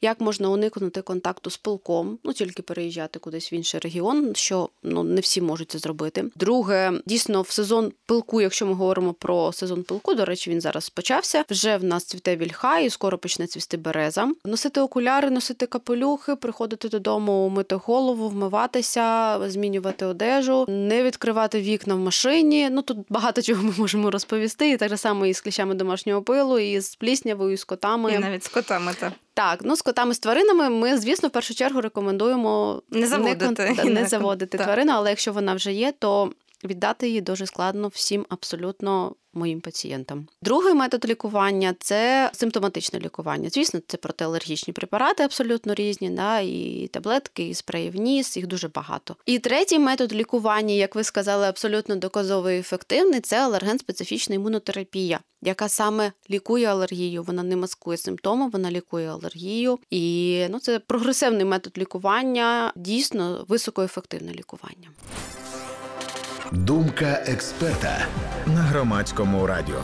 як 0.00 0.20
можна 0.20 0.48
уникнути 0.48 1.02
контакту 1.02 1.50
з 1.50 1.56
пилком, 1.56 2.18
ну 2.24 2.32
тільки 2.32 2.62
переїжджати 2.62 3.18
кудись 3.18 3.52
в 3.52 3.54
інший 3.54 3.80
регіон, 3.80 4.34
що 4.34 4.68
ну 4.82 5.02
не 5.02 5.20
всі 5.20 5.40
можуть 5.40 5.70
це 5.70 5.78
зробити. 5.78 6.24
Друге, 6.36 6.92
дійсно, 7.06 7.42
в 7.42 7.50
сезон 7.50 7.92
пилку, 8.06 8.40
якщо 8.40 8.66
ми 8.66 8.72
говоримо 8.72 9.12
про 9.12 9.52
сезон 9.52 9.82
пилку, 9.82 10.14
до 10.14 10.24
речі, 10.24 10.50
він 10.50 10.60
зараз 10.60 10.90
почався. 10.90 11.44
Вже 11.50 11.76
в 11.76 11.84
нас 11.84 12.04
цвіте 12.04 12.36
вільха, 12.36 12.78
і 12.78 12.90
скоро 12.90 13.18
почне 13.18 13.46
цвісти 13.46 13.76
береза. 13.76 14.32
Носити 14.44 14.80
окуляри, 14.80 15.30
носити 15.30 15.66
капелюхи, 15.66 16.36
приходити 16.36 16.88
додому, 16.88 17.48
мити 17.48 17.74
голову, 17.74 18.28
вмиватися, 18.28 19.38
змінювати 19.48 20.06
одежу, 20.06 20.64
не 20.68 21.02
відкривати 21.02 21.60
вікна 21.60 21.94
в 21.94 21.98
машині. 21.98 22.70
Ну 22.70 22.82
тут 22.82 22.98
багато 23.08 23.42
чого 23.42 23.62
ми 23.62 23.72
можемо 23.78 24.10
розповісти. 24.10 24.70
І 24.70 24.76
так 24.76 24.98
само 24.98 25.26
і 25.26 25.34
з 25.34 25.40
кліщами 25.40 25.74
домашнього 25.74 26.22
пилу, 26.22 26.58
і 26.58 26.80
з 26.80 26.94
пліснявою, 26.94 27.52
і 27.52 27.56
з 27.56 27.64
котами. 27.64 28.12
І 28.12 28.18
навіть 28.18 28.44
з 28.44 28.48
котами 28.48 28.94
так. 29.00 29.12
Так, 29.38 29.60
ну 29.62 29.76
з 29.76 29.82
котами 29.82 30.14
з 30.14 30.18
тваринами 30.18 30.68
ми, 30.68 30.98
звісно, 30.98 31.28
в 31.28 31.32
першу 31.32 31.54
чергу 31.54 31.80
рекомендуємо 31.80 32.82
не 32.90 33.06
заводити, 33.06 33.74
не, 33.84 33.90
не 33.90 34.06
заводити 34.06 34.58
тварину, 34.58 34.92
але 34.94 35.10
якщо 35.10 35.32
вона 35.32 35.54
вже 35.54 35.72
є, 35.72 35.92
то 35.98 36.32
віддати 36.64 37.08
її 37.08 37.20
дуже 37.20 37.46
складно 37.46 37.88
всім 37.88 38.26
абсолютно 38.28 39.14
моїм 39.32 39.60
пацієнтам. 39.60 40.26
Другий 40.42 40.74
метод 40.74 41.08
лікування 41.08 41.74
це 41.80 42.30
симптоматичне 42.34 43.00
лікування. 43.00 43.50
Звісно, 43.50 43.80
це 43.86 43.96
протиалергічні 43.96 44.72
препарати 44.72 45.22
абсолютно 45.22 45.74
різні, 45.74 46.10
да, 46.10 46.40
і 46.40 46.88
таблетки, 46.92 47.48
і 47.48 47.54
спреї 47.54 47.90
в 47.90 47.96
ніс, 47.96 48.36
їх 48.36 48.46
дуже 48.46 48.68
багато. 48.68 49.16
І 49.26 49.38
третій 49.38 49.78
метод 49.78 50.12
лікування, 50.12 50.74
як 50.74 50.94
ви 50.94 51.04
сказали, 51.04 51.46
абсолютно 51.46 51.96
доказово 51.96 52.50
і 52.50 52.58
ефективний 52.58 53.20
це 53.20 53.48
алерген-специфічна 53.48 54.34
імунотерапія, 54.34 55.20
яка 55.42 55.68
саме 55.68 56.12
лікує 56.30 56.66
алергію. 56.66 57.22
Вона 57.22 57.42
не 57.42 57.56
маскує 57.56 57.98
симптоми, 57.98 58.48
вона 58.48 58.70
лікує 58.70 59.10
алергію. 59.10 59.78
І 59.90 60.44
ну, 60.50 60.58
це 60.58 60.78
прогресивний 60.78 61.44
метод 61.44 61.78
лікування, 61.78 62.72
дійсно 62.76 63.44
високоефективне 63.48 64.32
лікування. 64.32 64.90
Думка 66.52 67.22
експерта 67.26 68.06
на 68.46 68.62
громадському 68.62 69.46
радіо. 69.46 69.80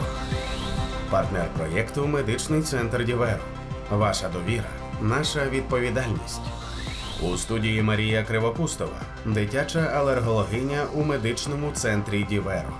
Партнер 1.10 1.46
проєкту 1.56 2.06
Медичний 2.06 2.62
центр 2.62 3.04
Діверо. 3.04 3.38
Ваша 3.90 4.28
довіра, 4.28 4.68
наша 5.02 5.48
відповідальність. 5.48 6.40
У 7.22 7.36
студії 7.36 7.82
Марія 7.82 8.22
Кривопустова, 8.22 9.00
дитяча 9.24 9.80
алергологиня 9.80 10.86
у 10.94 11.04
медичному 11.04 11.72
центрі 11.72 12.26
Діверо. 12.28 12.72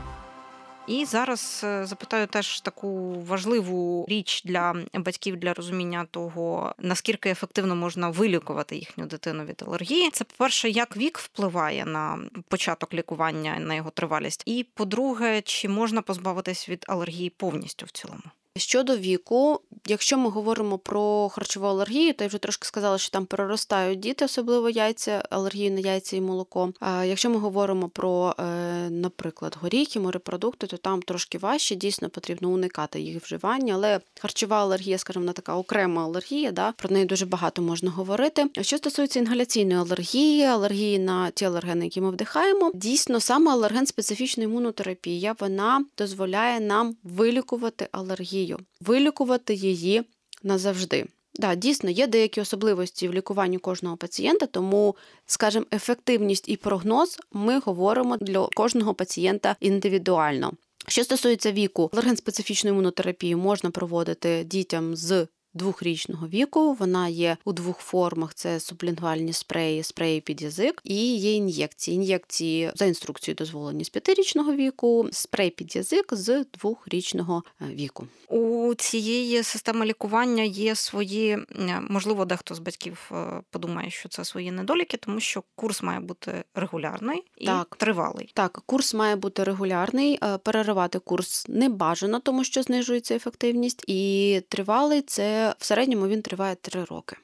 І 0.87 1.05
зараз 1.05 1.61
е, 1.65 1.87
запитаю 1.87 2.27
теж 2.27 2.61
таку 2.61 3.21
важливу 3.21 4.07
річ 4.09 4.43
для 4.45 4.75
батьків 4.95 5.37
для 5.37 5.55
розуміння 5.55 6.07
того, 6.11 6.75
наскільки 6.79 7.31
ефективно 7.31 7.77
можна 7.77 8.11
вилікувати 8.11 8.77
їхню 8.77 9.07
дитину 9.07 9.45
від 9.45 9.63
алергії. 9.67 10.11
Це 10.11 10.25
по-перше, 10.25 10.71
як 10.71 10.97
вік 10.97 11.19
впливає 11.19 11.85
на 11.85 12.19
початок 12.49 12.95
лікування, 12.95 13.59
на 13.59 13.75
його 13.75 13.91
тривалість, 13.91 14.43
і 14.47 14.67
по-друге, 14.75 15.43
чи 15.43 15.69
можна 15.69 16.03
позбавитись 16.03 16.69
від 16.69 16.85
алергії 16.89 17.31
повністю 17.31 17.87
в 17.87 17.91
цілому. 17.91 18.23
Щодо 18.59 18.97
віку, 18.97 19.61
якщо 19.87 20.19
ми 20.19 20.31
говоримо 20.31 20.79
про 20.79 21.29
харчову 21.29 21.67
алергію, 21.67 22.15
то 22.15 22.25
я 22.25 22.29
вже 22.29 22.39
трошки 22.39 22.67
сказала, 22.67 22.99
що 22.99 23.11
там 23.11 23.27
переростають 23.27 24.01
діти, 24.01 24.25
особливо 24.25 24.71
яйця, 24.71 25.25
алергію 25.31 25.71
на 25.71 25.81
яйця 25.81 26.17
і 26.17 26.21
молоко. 26.21 26.73
А 26.81 27.05
якщо 27.05 27.31
ми 27.31 27.37
говоримо 27.37 27.89
про, 27.89 28.35
е, 28.39 28.45
наприклад, 28.91 29.59
горіхи, 29.61 30.01
морепродукти, 30.01 30.67
то 30.67 30.77
там 30.77 31.03
трошки 31.03 31.39
важче, 31.39 31.75
дійсно 31.75 32.11
потрібно 32.11 32.49
уникати 32.51 33.01
їх 33.01 33.23
вживання, 33.23 33.75
але 33.75 34.01
харчова 34.21 34.63
алергія, 34.63 34.99
скажімо, 34.99 35.23
вона 35.23 35.33
така 35.33 35.57
окрема 35.57 36.05
алергія, 36.05 36.53
да, 36.53 36.73
про 36.73 36.91
неї 36.91 37.05
дуже 37.05 37.27
багато 37.27 37.63
можна 37.63 37.91
говорити. 37.91 38.47
Що 38.61 38.77
стосується 38.77 39.19
інгаляційної 39.19 39.81
алергії, 39.81 40.45
алергії 40.45 40.99
на 40.99 41.31
ті 41.31 41.45
алергени, 41.45 41.85
які 41.85 42.01
ми 42.01 42.11
вдихаємо, 42.11 42.71
дійсно 42.75 43.21
саме 43.21 43.53
алерген 43.53 43.87
специфічна 43.87 44.45
імунотерапія, 44.45 45.37
вона 45.41 45.85
дозволяє 45.99 46.61
нам 46.61 46.97
вилікувати 47.03 47.89
алергію 47.93 48.44
алергію, 48.45 48.59
вилікувати 48.81 49.55
її 49.55 50.03
назавжди. 50.43 51.07
Да, 51.35 51.55
дійсно, 51.55 51.91
є 51.91 52.07
деякі 52.07 52.41
особливості 52.41 53.09
в 53.09 53.15
лікуванні 53.15 53.59
кожного 53.59 53.97
пацієнта, 53.97 54.47
тому, 54.47 54.97
скажімо, 55.27 55.67
ефективність 55.73 56.49
і 56.49 56.57
прогноз 56.57 57.19
ми 57.33 57.59
говоримо 57.59 58.17
для 58.17 58.49
кожного 58.55 58.95
пацієнта 58.95 59.57
індивідуально. 59.61 60.53
Що 60.89 61.05
стосується 61.05 61.53
віку, 61.53 61.91
алерген-специфічну 61.93 62.69
імунотерапію 62.69 63.39
можна 63.39 63.71
проводити 63.71 64.45
дітям 64.45 64.97
з 64.97 65.27
двохрічного 65.55 66.29
віку. 66.29 66.75
Вона 66.75 67.09
є 67.09 67.37
у 67.45 67.53
двох 67.53 67.79
формах: 67.79 68.35
це 68.35 68.61
сублінгвальні 68.61 69.33
спреї, 69.33 69.83
спреї 69.83 70.21
під 70.21 70.43
язик, 70.43 70.81
і 70.85 71.17
є 71.17 71.33
ін'єкції. 71.33 71.95
Ін'єкції 71.95 72.73
за 72.75 72.85
інструкцією 72.85 73.37
дозволені 73.37 73.85
з 73.85 73.89
п'ятирічного 73.89 74.55
віку, 74.55 75.09
спрей 75.13 75.51
під 75.51 75.77
язик 75.77 76.07
з 76.15 76.45
двохрічного 76.59 77.43
е, 77.61 77.65
віку. 77.75 78.07
У 78.29 78.75
цієї 78.75 79.43
системи 79.43 79.87
лікування 79.87 80.43
є 80.43 80.75
свої, 80.75 81.39
можливо, 81.81 82.25
дехто 82.25 82.55
з 82.55 82.59
батьків 82.59 83.11
е, 83.13 83.41
подумає, 83.51 83.91
що 83.91 84.09
це 84.09 84.25
свої 84.25 84.51
недоліки, 84.51 84.97
тому 84.97 85.21
що 85.21 85.43
курс 85.55 85.83
має 85.83 86.01
бути 86.01 86.45
регулярний 86.55 87.23
і 87.39 87.47
так. 87.47 87.77
тривалий. 87.77 88.31
Так, 88.35 88.63
курс 88.67 88.95
має 88.95 89.17
бути 89.17 89.45
регулярний, 89.45 90.19
е, 90.23 90.39
переривати 90.39 90.99
курс 90.99 91.47
не 91.49 91.69
бажано, 91.69 92.21
тому 92.21 92.45
що 92.45 92.63
знижується 92.63 93.15
ефективність, 93.15 93.85
і 93.87 94.43
тривалий 94.49 95.03
це 95.03 95.44
в 95.59 95.65
середньому 95.65 96.09
він 96.09 96.23
триває 96.23 96.55
три 96.55 96.85
роки. 96.85 97.17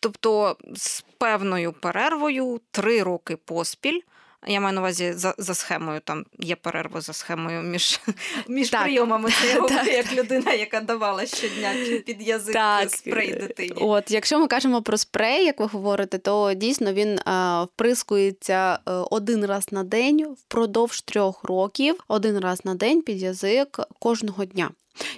Тобто 0.00 0.56
з 0.74 1.04
певною 1.18 1.72
перервою 1.72 2.60
три 2.70 3.02
роки 3.02 3.36
поспіль. 3.36 4.00
Я 4.46 4.60
маю 4.60 4.74
на 4.74 4.80
увазі 4.80 5.12
за 5.12 5.34
за 5.38 5.54
схемою, 5.54 6.00
там 6.00 6.24
є 6.38 6.56
перерва 6.56 7.00
за 7.00 7.12
схемою 7.12 7.62
між 7.62 8.00
між 8.48 8.70
так. 8.70 8.82
прийомами. 8.82 9.30
Це 9.30 9.48
я 9.48 9.60
говорю, 9.60 9.90
як 9.90 10.12
людина, 10.12 10.52
яка 10.52 10.80
давала 10.80 11.26
щодня 11.26 11.74
під 12.06 12.22
язик 12.22 12.54
так. 12.54 12.90
спрей 12.90 13.32
дитині. 13.32 13.72
От, 13.76 14.10
якщо 14.10 14.38
ми 14.38 14.46
кажемо 14.46 14.82
про 14.82 14.98
спрей, 14.98 15.44
як 15.44 15.60
ви 15.60 15.66
говорите, 15.66 16.18
то 16.18 16.54
дійсно 16.54 16.92
він 16.92 17.18
а, 17.24 17.64
вприскується 17.64 18.78
е, 18.86 18.90
один 18.92 19.46
раз 19.46 19.72
на 19.72 19.84
день 19.84 20.24
впродовж 20.24 21.02
трьох 21.02 21.44
років, 21.44 21.96
один 22.08 22.38
раз 22.38 22.64
на 22.64 22.74
день 22.74 23.02
під 23.02 23.22
язик 23.22 23.80
кожного 23.98 24.44
дня. 24.44 24.70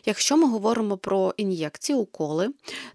Якщо 0.04 0.36
ми 0.36 0.48
говоримо 0.48 0.96
про 0.96 1.34
ін'єкції, 1.36 1.98
уколи, 1.98 2.48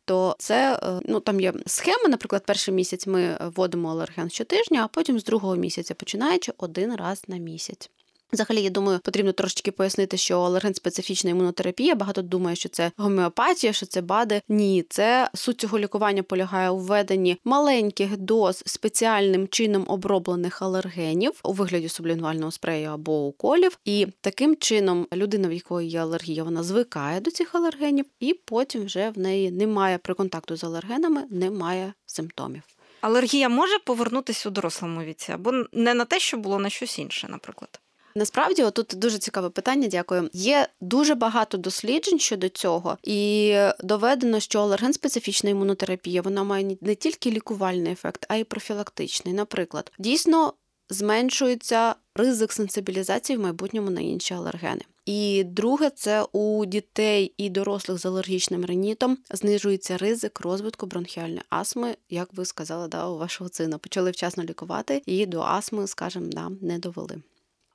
то 0.06 0.36
це 0.40 0.80
е, 0.84 1.00
ну 1.06 1.20
там 1.20 1.40
є 1.40 1.54
схема, 1.66 2.08
наприклад, 2.10 2.44
перший 2.46 2.74
місяць 2.74 3.08
ми 3.08 3.38
вводимо 3.56 3.90
алерген 3.90 4.30
щотижня, 4.30 4.84
а 4.84 4.88
потім 4.88 5.20
з 5.20 5.24
другого 5.24 5.56
місяця 5.56 5.94
починаючи 5.94 6.54
один 6.58 6.96
раз 6.96 7.24
на 7.28 7.38
місяць. 7.38 7.90
Взагалі, 8.36 8.64
я 8.64 8.70
думаю, 8.70 9.00
потрібно 9.00 9.32
трошечки 9.32 9.72
пояснити, 9.72 10.18
що 10.18 10.42
алерген-специфічна 10.42 11.30
імунотерапія. 11.30 11.96
Багато 11.96 12.22
думає, 12.22 12.56
що 12.56 12.70
це 12.70 12.92
гомеопатія, 12.98 13.74
що 13.74 13.86
це 13.86 14.02
бади. 14.02 14.42
Ні, 14.50 14.86
це 14.90 15.30
суть 15.34 15.62
цього 15.62 15.80
лікування 15.80 16.24
полягає 16.24 16.70
у 16.70 16.78
введенні 16.78 17.38
маленьких 17.44 18.18
доз 18.18 18.64
спеціальним 18.66 19.48
чином 19.48 19.86
оброблених 19.88 20.62
алергенів 20.62 21.32
у 21.44 21.54
вигляді 21.54 21.90
сублінгвального 21.90 22.52
спрею 22.52 22.90
або 22.90 23.26
уколів. 23.26 23.80
І 23.86 24.08
таким 24.22 24.56
чином 24.56 25.08
людина, 25.14 25.48
в 25.48 25.54
якої 25.54 25.90
є 25.90 26.00
алергія, 26.00 26.44
вона 26.44 26.64
звикає 26.64 27.22
до 27.22 27.32
цих 27.32 27.56
алергенів, 27.56 28.06
і 28.20 28.34
потім 28.34 28.86
вже 28.86 29.10
в 29.10 29.20
неї 29.20 29.52
немає 29.52 29.98
при 29.98 30.14
контакту 30.14 30.56
з 30.56 30.64
алергенами, 30.64 31.24
немає 31.30 31.94
симптомів. 32.06 32.64
Алергія 33.02 33.50
може 33.50 33.80
повернутися 33.80 34.50
у 34.50 34.52
дорослому 34.52 35.02
віці 35.04 35.32
або 35.32 35.52
не 35.74 35.94
на 35.94 36.06
те, 36.06 36.20
що 36.20 36.38
було 36.38 36.60
на 36.60 36.70
щось 36.70 37.00
інше, 37.00 37.28
наприклад. 37.30 37.80
Насправді, 38.18 38.66
тут 38.74 38.94
дуже 38.98 39.18
цікаве 39.18 39.50
питання. 39.50 39.88
Дякую. 39.88 40.30
Є 40.34 40.68
дуже 40.82 41.16
багато 41.16 41.58
досліджень 41.58 42.20
щодо 42.20 42.50
цього, 42.50 42.98
і 43.04 43.56
доведено, 43.84 44.40
що 44.40 44.62
алерген-специфічна 44.62 45.50
імунотерапія 45.50 46.22
вона 46.22 46.44
має 46.44 46.78
не 46.82 46.96
тільки 46.96 47.32
лікувальний 47.32 47.92
ефект, 47.92 48.26
а 48.30 48.36
й 48.36 48.44
профілактичний. 48.44 49.34
Наприклад, 49.34 49.92
дійсно 50.00 50.54
зменшується 50.90 51.96
ризик 52.16 52.54
сенсибілізації 52.54 53.38
в 53.38 53.42
майбутньому 53.42 53.90
на 53.90 54.02
інші 54.02 54.34
алергени. 54.34 54.82
І 55.06 55.44
друге, 55.44 55.90
це 55.90 56.24
у 56.32 56.66
дітей 56.66 57.34
і 57.38 57.50
дорослих 57.50 57.98
з 57.98 58.06
алергічним 58.06 58.66
ринітом 58.66 59.18
знижується 59.32 59.98
ризик 59.98 60.40
розвитку 60.40 60.86
бронхіальної 60.86 61.42
астми, 61.50 61.96
як 62.10 62.30
ви 62.34 62.46
сказали, 62.46 62.88
да, 62.88 63.08
у 63.08 63.18
вашого 63.18 63.50
сина. 63.54 63.78
Почали 63.78 64.12
вчасно 64.12 64.44
лікувати 64.44 65.02
і 65.06 65.26
до 65.26 65.42
астми, 65.42 65.88
скажімо, 65.88 66.26
да, 66.32 66.52
не 66.62 66.80
довели. 66.80 67.22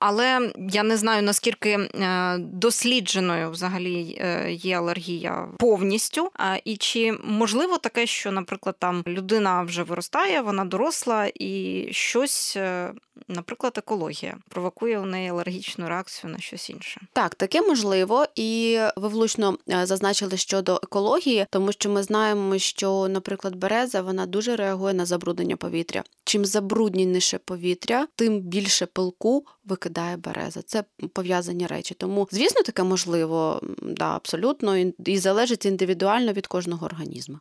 Але 0.01 0.53
я 0.71 0.83
не 0.83 0.97
знаю 0.97 1.23
наскільки 1.23 1.71
е, 1.71 2.39
дослідженою 2.39 3.51
взагалі 3.51 4.19
е, 4.21 4.53
є 4.53 4.79
алергія 4.79 5.49
повністю. 5.59 6.31
І 6.65 6.77
чи 6.77 7.13
можливо 7.25 7.79
таке, 7.79 8.07
що, 8.07 8.33
наприклад, 8.33 8.77
там 8.79 9.03
людина 9.07 9.63
вже 9.63 9.83
виростає, 9.83 10.41
вона 10.41 10.65
доросла 10.65 11.31
і 11.35 11.87
щось 11.91 12.57
е, 12.57 12.93
наприклад, 13.29 13.75
екологія 13.77 14.37
провокує 14.49 14.99
у 14.99 15.05
неї 15.05 15.31
алергічну 15.31 15.89
реакцію 15.89 16.33
на 16.33 16.39
щось 16.39 16.71
інше. 16.71 17.01
Так, 17.13 17.35
таке 17.35 17.63
можливо, 17.63 18.27
і 18.35 18.79
ви 18.97 19.09
влучно 19.09 19.59
е, 19.71 19.87
зазначили 19.87 20.37
щодо 20.37 20.81
екології, 20.83 21.47
тому 21.51 21.73
що 21.73 21.91
ми 21.91 22.03
знаємо, 22.03 22.59
що, 22.59 23.09
наприклад, 23.09 23.57
береза 23.57 24.03
вона 24.03 24.27
дуже 24.27 24.57
реагує 24.57 24.95
на 24.95 25.07
забруднення 25.07 25.57
повітря. 25.57 26.05
Чим 26.25 26.45
забрудненіше 26.45 27.39
повітря, 27.39 28.07
тим 28.17 28.41
більше 28.41 28.87
пилку 28.87 29.47
викидає 29.65 30.17
береза. 30.17 30.63
Це 30.63 30.85
пов'язані 31.13 31.67
речі. 31.67 31.95
Тому, 31.95 32.29
звісно, 32.31 32.63
таке 32.63 32.83
можливо, 32.83 33.61
да, 33.83 34.17
абсолютно, 34.17 34.77
і 35.05 35.19
залежить 35.19 35.67
індивідуально 35.67 36.33
від 36.33 36.47
кожного 36.47 36.87
організму. 36.87 37.39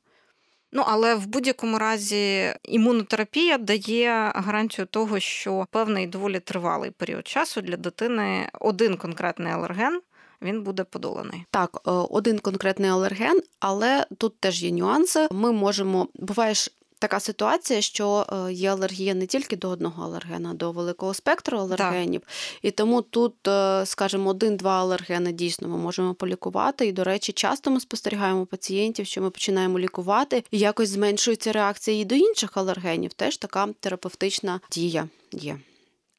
Ну 0.71 0.83
але 0.87 1.15
в 1.15 1.27
будь-якому 1.27 1.77
разі 1.77 2.53
імунотерапія 2.63 3.57
дає 3.57 4.31
гарантію 4.35 4.85
того, 4.85 5.19
що 5.19 5.67
певний 5.71 6.07
доволі 6.07 6.39
тривалий 6.39 6.91
період 6.91 7.27
часу 7.27 7.61
для 7.61 7.77
дитини 7.77 8.49
один 8.59 8.97
конкретний 8.97 9.53
алерген. 9.53 10.01
Він 10.41 10.63
буде 10.63 10.83
подоланий. 10.83 11.45
Так, 11.51 11.81
е, 11.87 11.91
один 11.91 12.39
конкретний 12.39 12.89
алерген, 12.89 13.41
але 13.59 14.05
тут 14.17 14.39
теж 14.39 14.63
є 14.63 14.71
нюанси. 14.71 15.27
Ми 15.31 15.51
можемо 15.51 16.07
буває 16.15 16.53
ж 16.53 16.71
така 16.99 17.19
ситуація, 17.19 17.81
що 17.81 18.25
е, 18.47 18.53
є 18.53 18.71
алергія 18.71 19.13
не 19.13 19.25
тільки 19.25 19.55
до 19.55 19.69
одного 19.69 20.03
алергена, 20.03 20.51
а 20.51 20.53
до 20.53 20.71
великого 20.71 21.13
спектру 21.13 21.57
алергенів. 21.57 22.21
Так. 22.21 22.29
І 22.61 22.71
тому 22.71 23.01
тут, 23.01 23.47
е, 23.47 23.85
скажімо, 23.85 24.29
один-два 24.29 24.79
алергени 24.81 25.31
дійсно 25.31 25.67
ми 25.67 25.77
можемо 25.77 26.13
полікувати. 26.13 26.87
І, 26.87 26.91
до 26.91 27.03
речі, 27.03 27.31
часто 27.31 27.71
ми 27.71 27.79
спостерігаємо 27.79 28.45
пацієнтів, 28.45 29.05
що 29.05 29.21
ми 29.21 29.29
починаємо 29.29 29.79
лікувати, 29.79 30.43
і 30.51 30.59
якось 30.59 30.89
зменшується 30.89 31.51
реакція 31.51 31.99
і 31.99 32.05
до 32.05 32.15
інших 32.15 32.57
алергенів. 32.57 33.13
Теж 33.13 33.37
така 33.37 33.67
терапевтична 33.79 34.59
дія 34.71 35.07
є. 35.31 35.59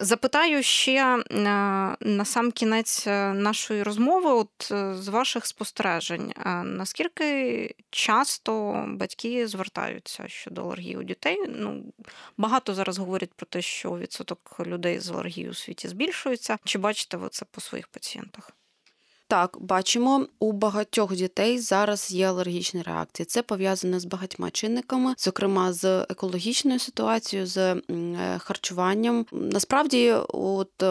Запитаю 0.02 0.62
ще 0.62 0.92
е, 0.92 1.22
на 2.00 2.24
сам 2.24 2.52
кінець 2.52 3.06
е, 3.06 3.32
нашої 3.32 3.82
розмови, 3.82 4.30
от 4.30 4.68
е, 4.70 4.94
з 4.94 5.08
ваших 5.08 5.46
спостережень, 5.46 6.32
наскільки 6.64 7.74
часто 7.90 8.84
батьки 8.88 9.46
звертаються 9.46 10.28
щодо 10.28 10.62
алергії 10.62 10.96
у 10.96 11.02
дітей? 11.02 11.38
Ну 11.48 11.84
багато 12.36 12.74
зараз 12.74 12.98
говорять 12.98 13.34
про 13.36 13.46
те, 13.46 13.62
що 13.62 13.98
відсоток 13.98 14.60
людей 14.66 15.00
з 15.00 15.10
алергією 15.10 15.50
у 15.50 15.54
світі 15.54 15.88
збільшується. 15.88 16.58
Чи 16.64 16.78
бачите 16.78 17.16
ви 17.16 17.28
це 17.28 17.46
по 17.50 17.60
своїх 17.60 17.88
пацієнтах? 17.88 18.52
Так, 19.30 19.56
бачимо, 19.60 20.26
у 20.38 20.52
багатьох 20.52 21.16
дітей 21.16 21.58
зараз 21.58 22.10
є 22.12 22.28
алергічні 22.28 22.82
реакції. 22.82 23.26
Це 23.26 23.42
пов'язане 23.42 24.00
з 24.00 24.04
багатьма 24.04 24.50
чинниками, 24.50 25.14
зокрема 25.18 25.72
з 25.72 26.02
екологічною 26.02 26.78
ситуацією, 26.78 27.46
з 27.46 27.58
е, 27.58 27.80
харчуванням. 28.38 29.26
Насправді, 29.32 30.14
от 30.28 30.84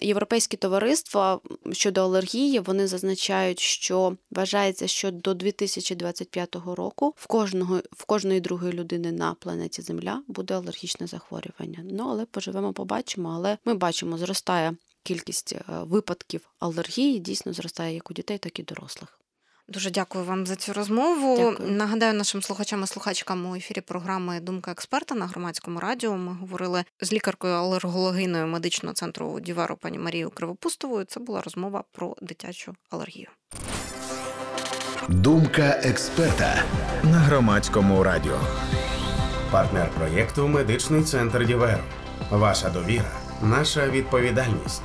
європейські 0.00 0.56
товариства 0.56 1.40
щодо 1.72 2.00
алергії 2.00 2.58
вони 2.58 2.86
зазначають, 2.86 3.60
що 3.60 4.16
вважається, 4.30 4.86
що 4.86 5.10
до 5.10 5.34
2025 5.34 6.56
року 6.66 7.14
в 7.16 7.26
кожного 7.26 7.80
в 7.92 8.04
кожної 8.04 8.40
другої 8.40 8.72
людини 8.72 9.12
на 9.12 9.34
планеті 9.34 9.82
Земля 9.82 10.22
буде 10.28 10.54
алергічне 10.54 11.06
захворювання. 11.06 11.78
Ну 11.84 12.08
але 12.10 12.24
поживемо, 12.24 12.72
побачимо. 12.72 13.32
Але 13.36 13.58
ми 13.64 13.74
бачимо, 13.74 14.18
зростає 14.18 14.74
кількість 15.02 15.52
е, 15.52 15.62
випадків 15.68 16.48
алергії 16.58 17.18
дійсно 17.18 17.52
зростає 17.52 17.94
як 17.94 18.10
у 18.10 18.14
дітей, 18.14 18.38
так 18.38 18.58
і 18.58 18.62
дорослих. 18.62 19.18
Дуже 19.68 19.90
дякую 19.90 20.24
вам 20.24 20.46
за 20.46 20.56
цю 20.56 20.72
розмову. 20.72 21.36
Дякую. 21.36 21.70
Нагадаю 21.70 22.14
нашим 22.14 22.42
слухачам 22.42 22.82
і 22.82 22.86
слухачкам 22.86 23.46
у 23.46 23.56
ефірі 23.56 23.80
програми 23.80 24.40
Думка 24.40 24.70
експерта 24.70 25.14
на 25.14 25.26
громадському 25.26 25.80
радіо. 25.80 26.16
Ми 26.16 26.32
говорили 26.32 26.84
з 27.00 27.12
лікаркою 27.12 27.54
алергологиною 27.54 28.46
медичного 28.46 28.94
центру 28.94 29.40
Діверу 29.40 29.76
пані 29.76 29.98
Марією 29.98 30.30
Кривопустовою. 30.30 31.04
Це 31.04 31.20
була 31.20 31.42
розмова 31.42 31.84
про 31.92 32.16
дитячу 32.22 32.74
алергію. 32.90 33.28
Думка 35.08 35.80
експерта 35.84 36.64
на 37.02 37.18
громадському 37.18 38.02
радіо. 38.02 38.40
Партнер 39.50 39.90
проєкту 39.90 40.48
Медичний 40.48 41.02
центр 41.02 41.46
Діверу. 41.46 41.82
Ваша 42.30 42.70
довіра 42.70 43.21
наша 43.42 43.88
відповідальність. 43.88 44.82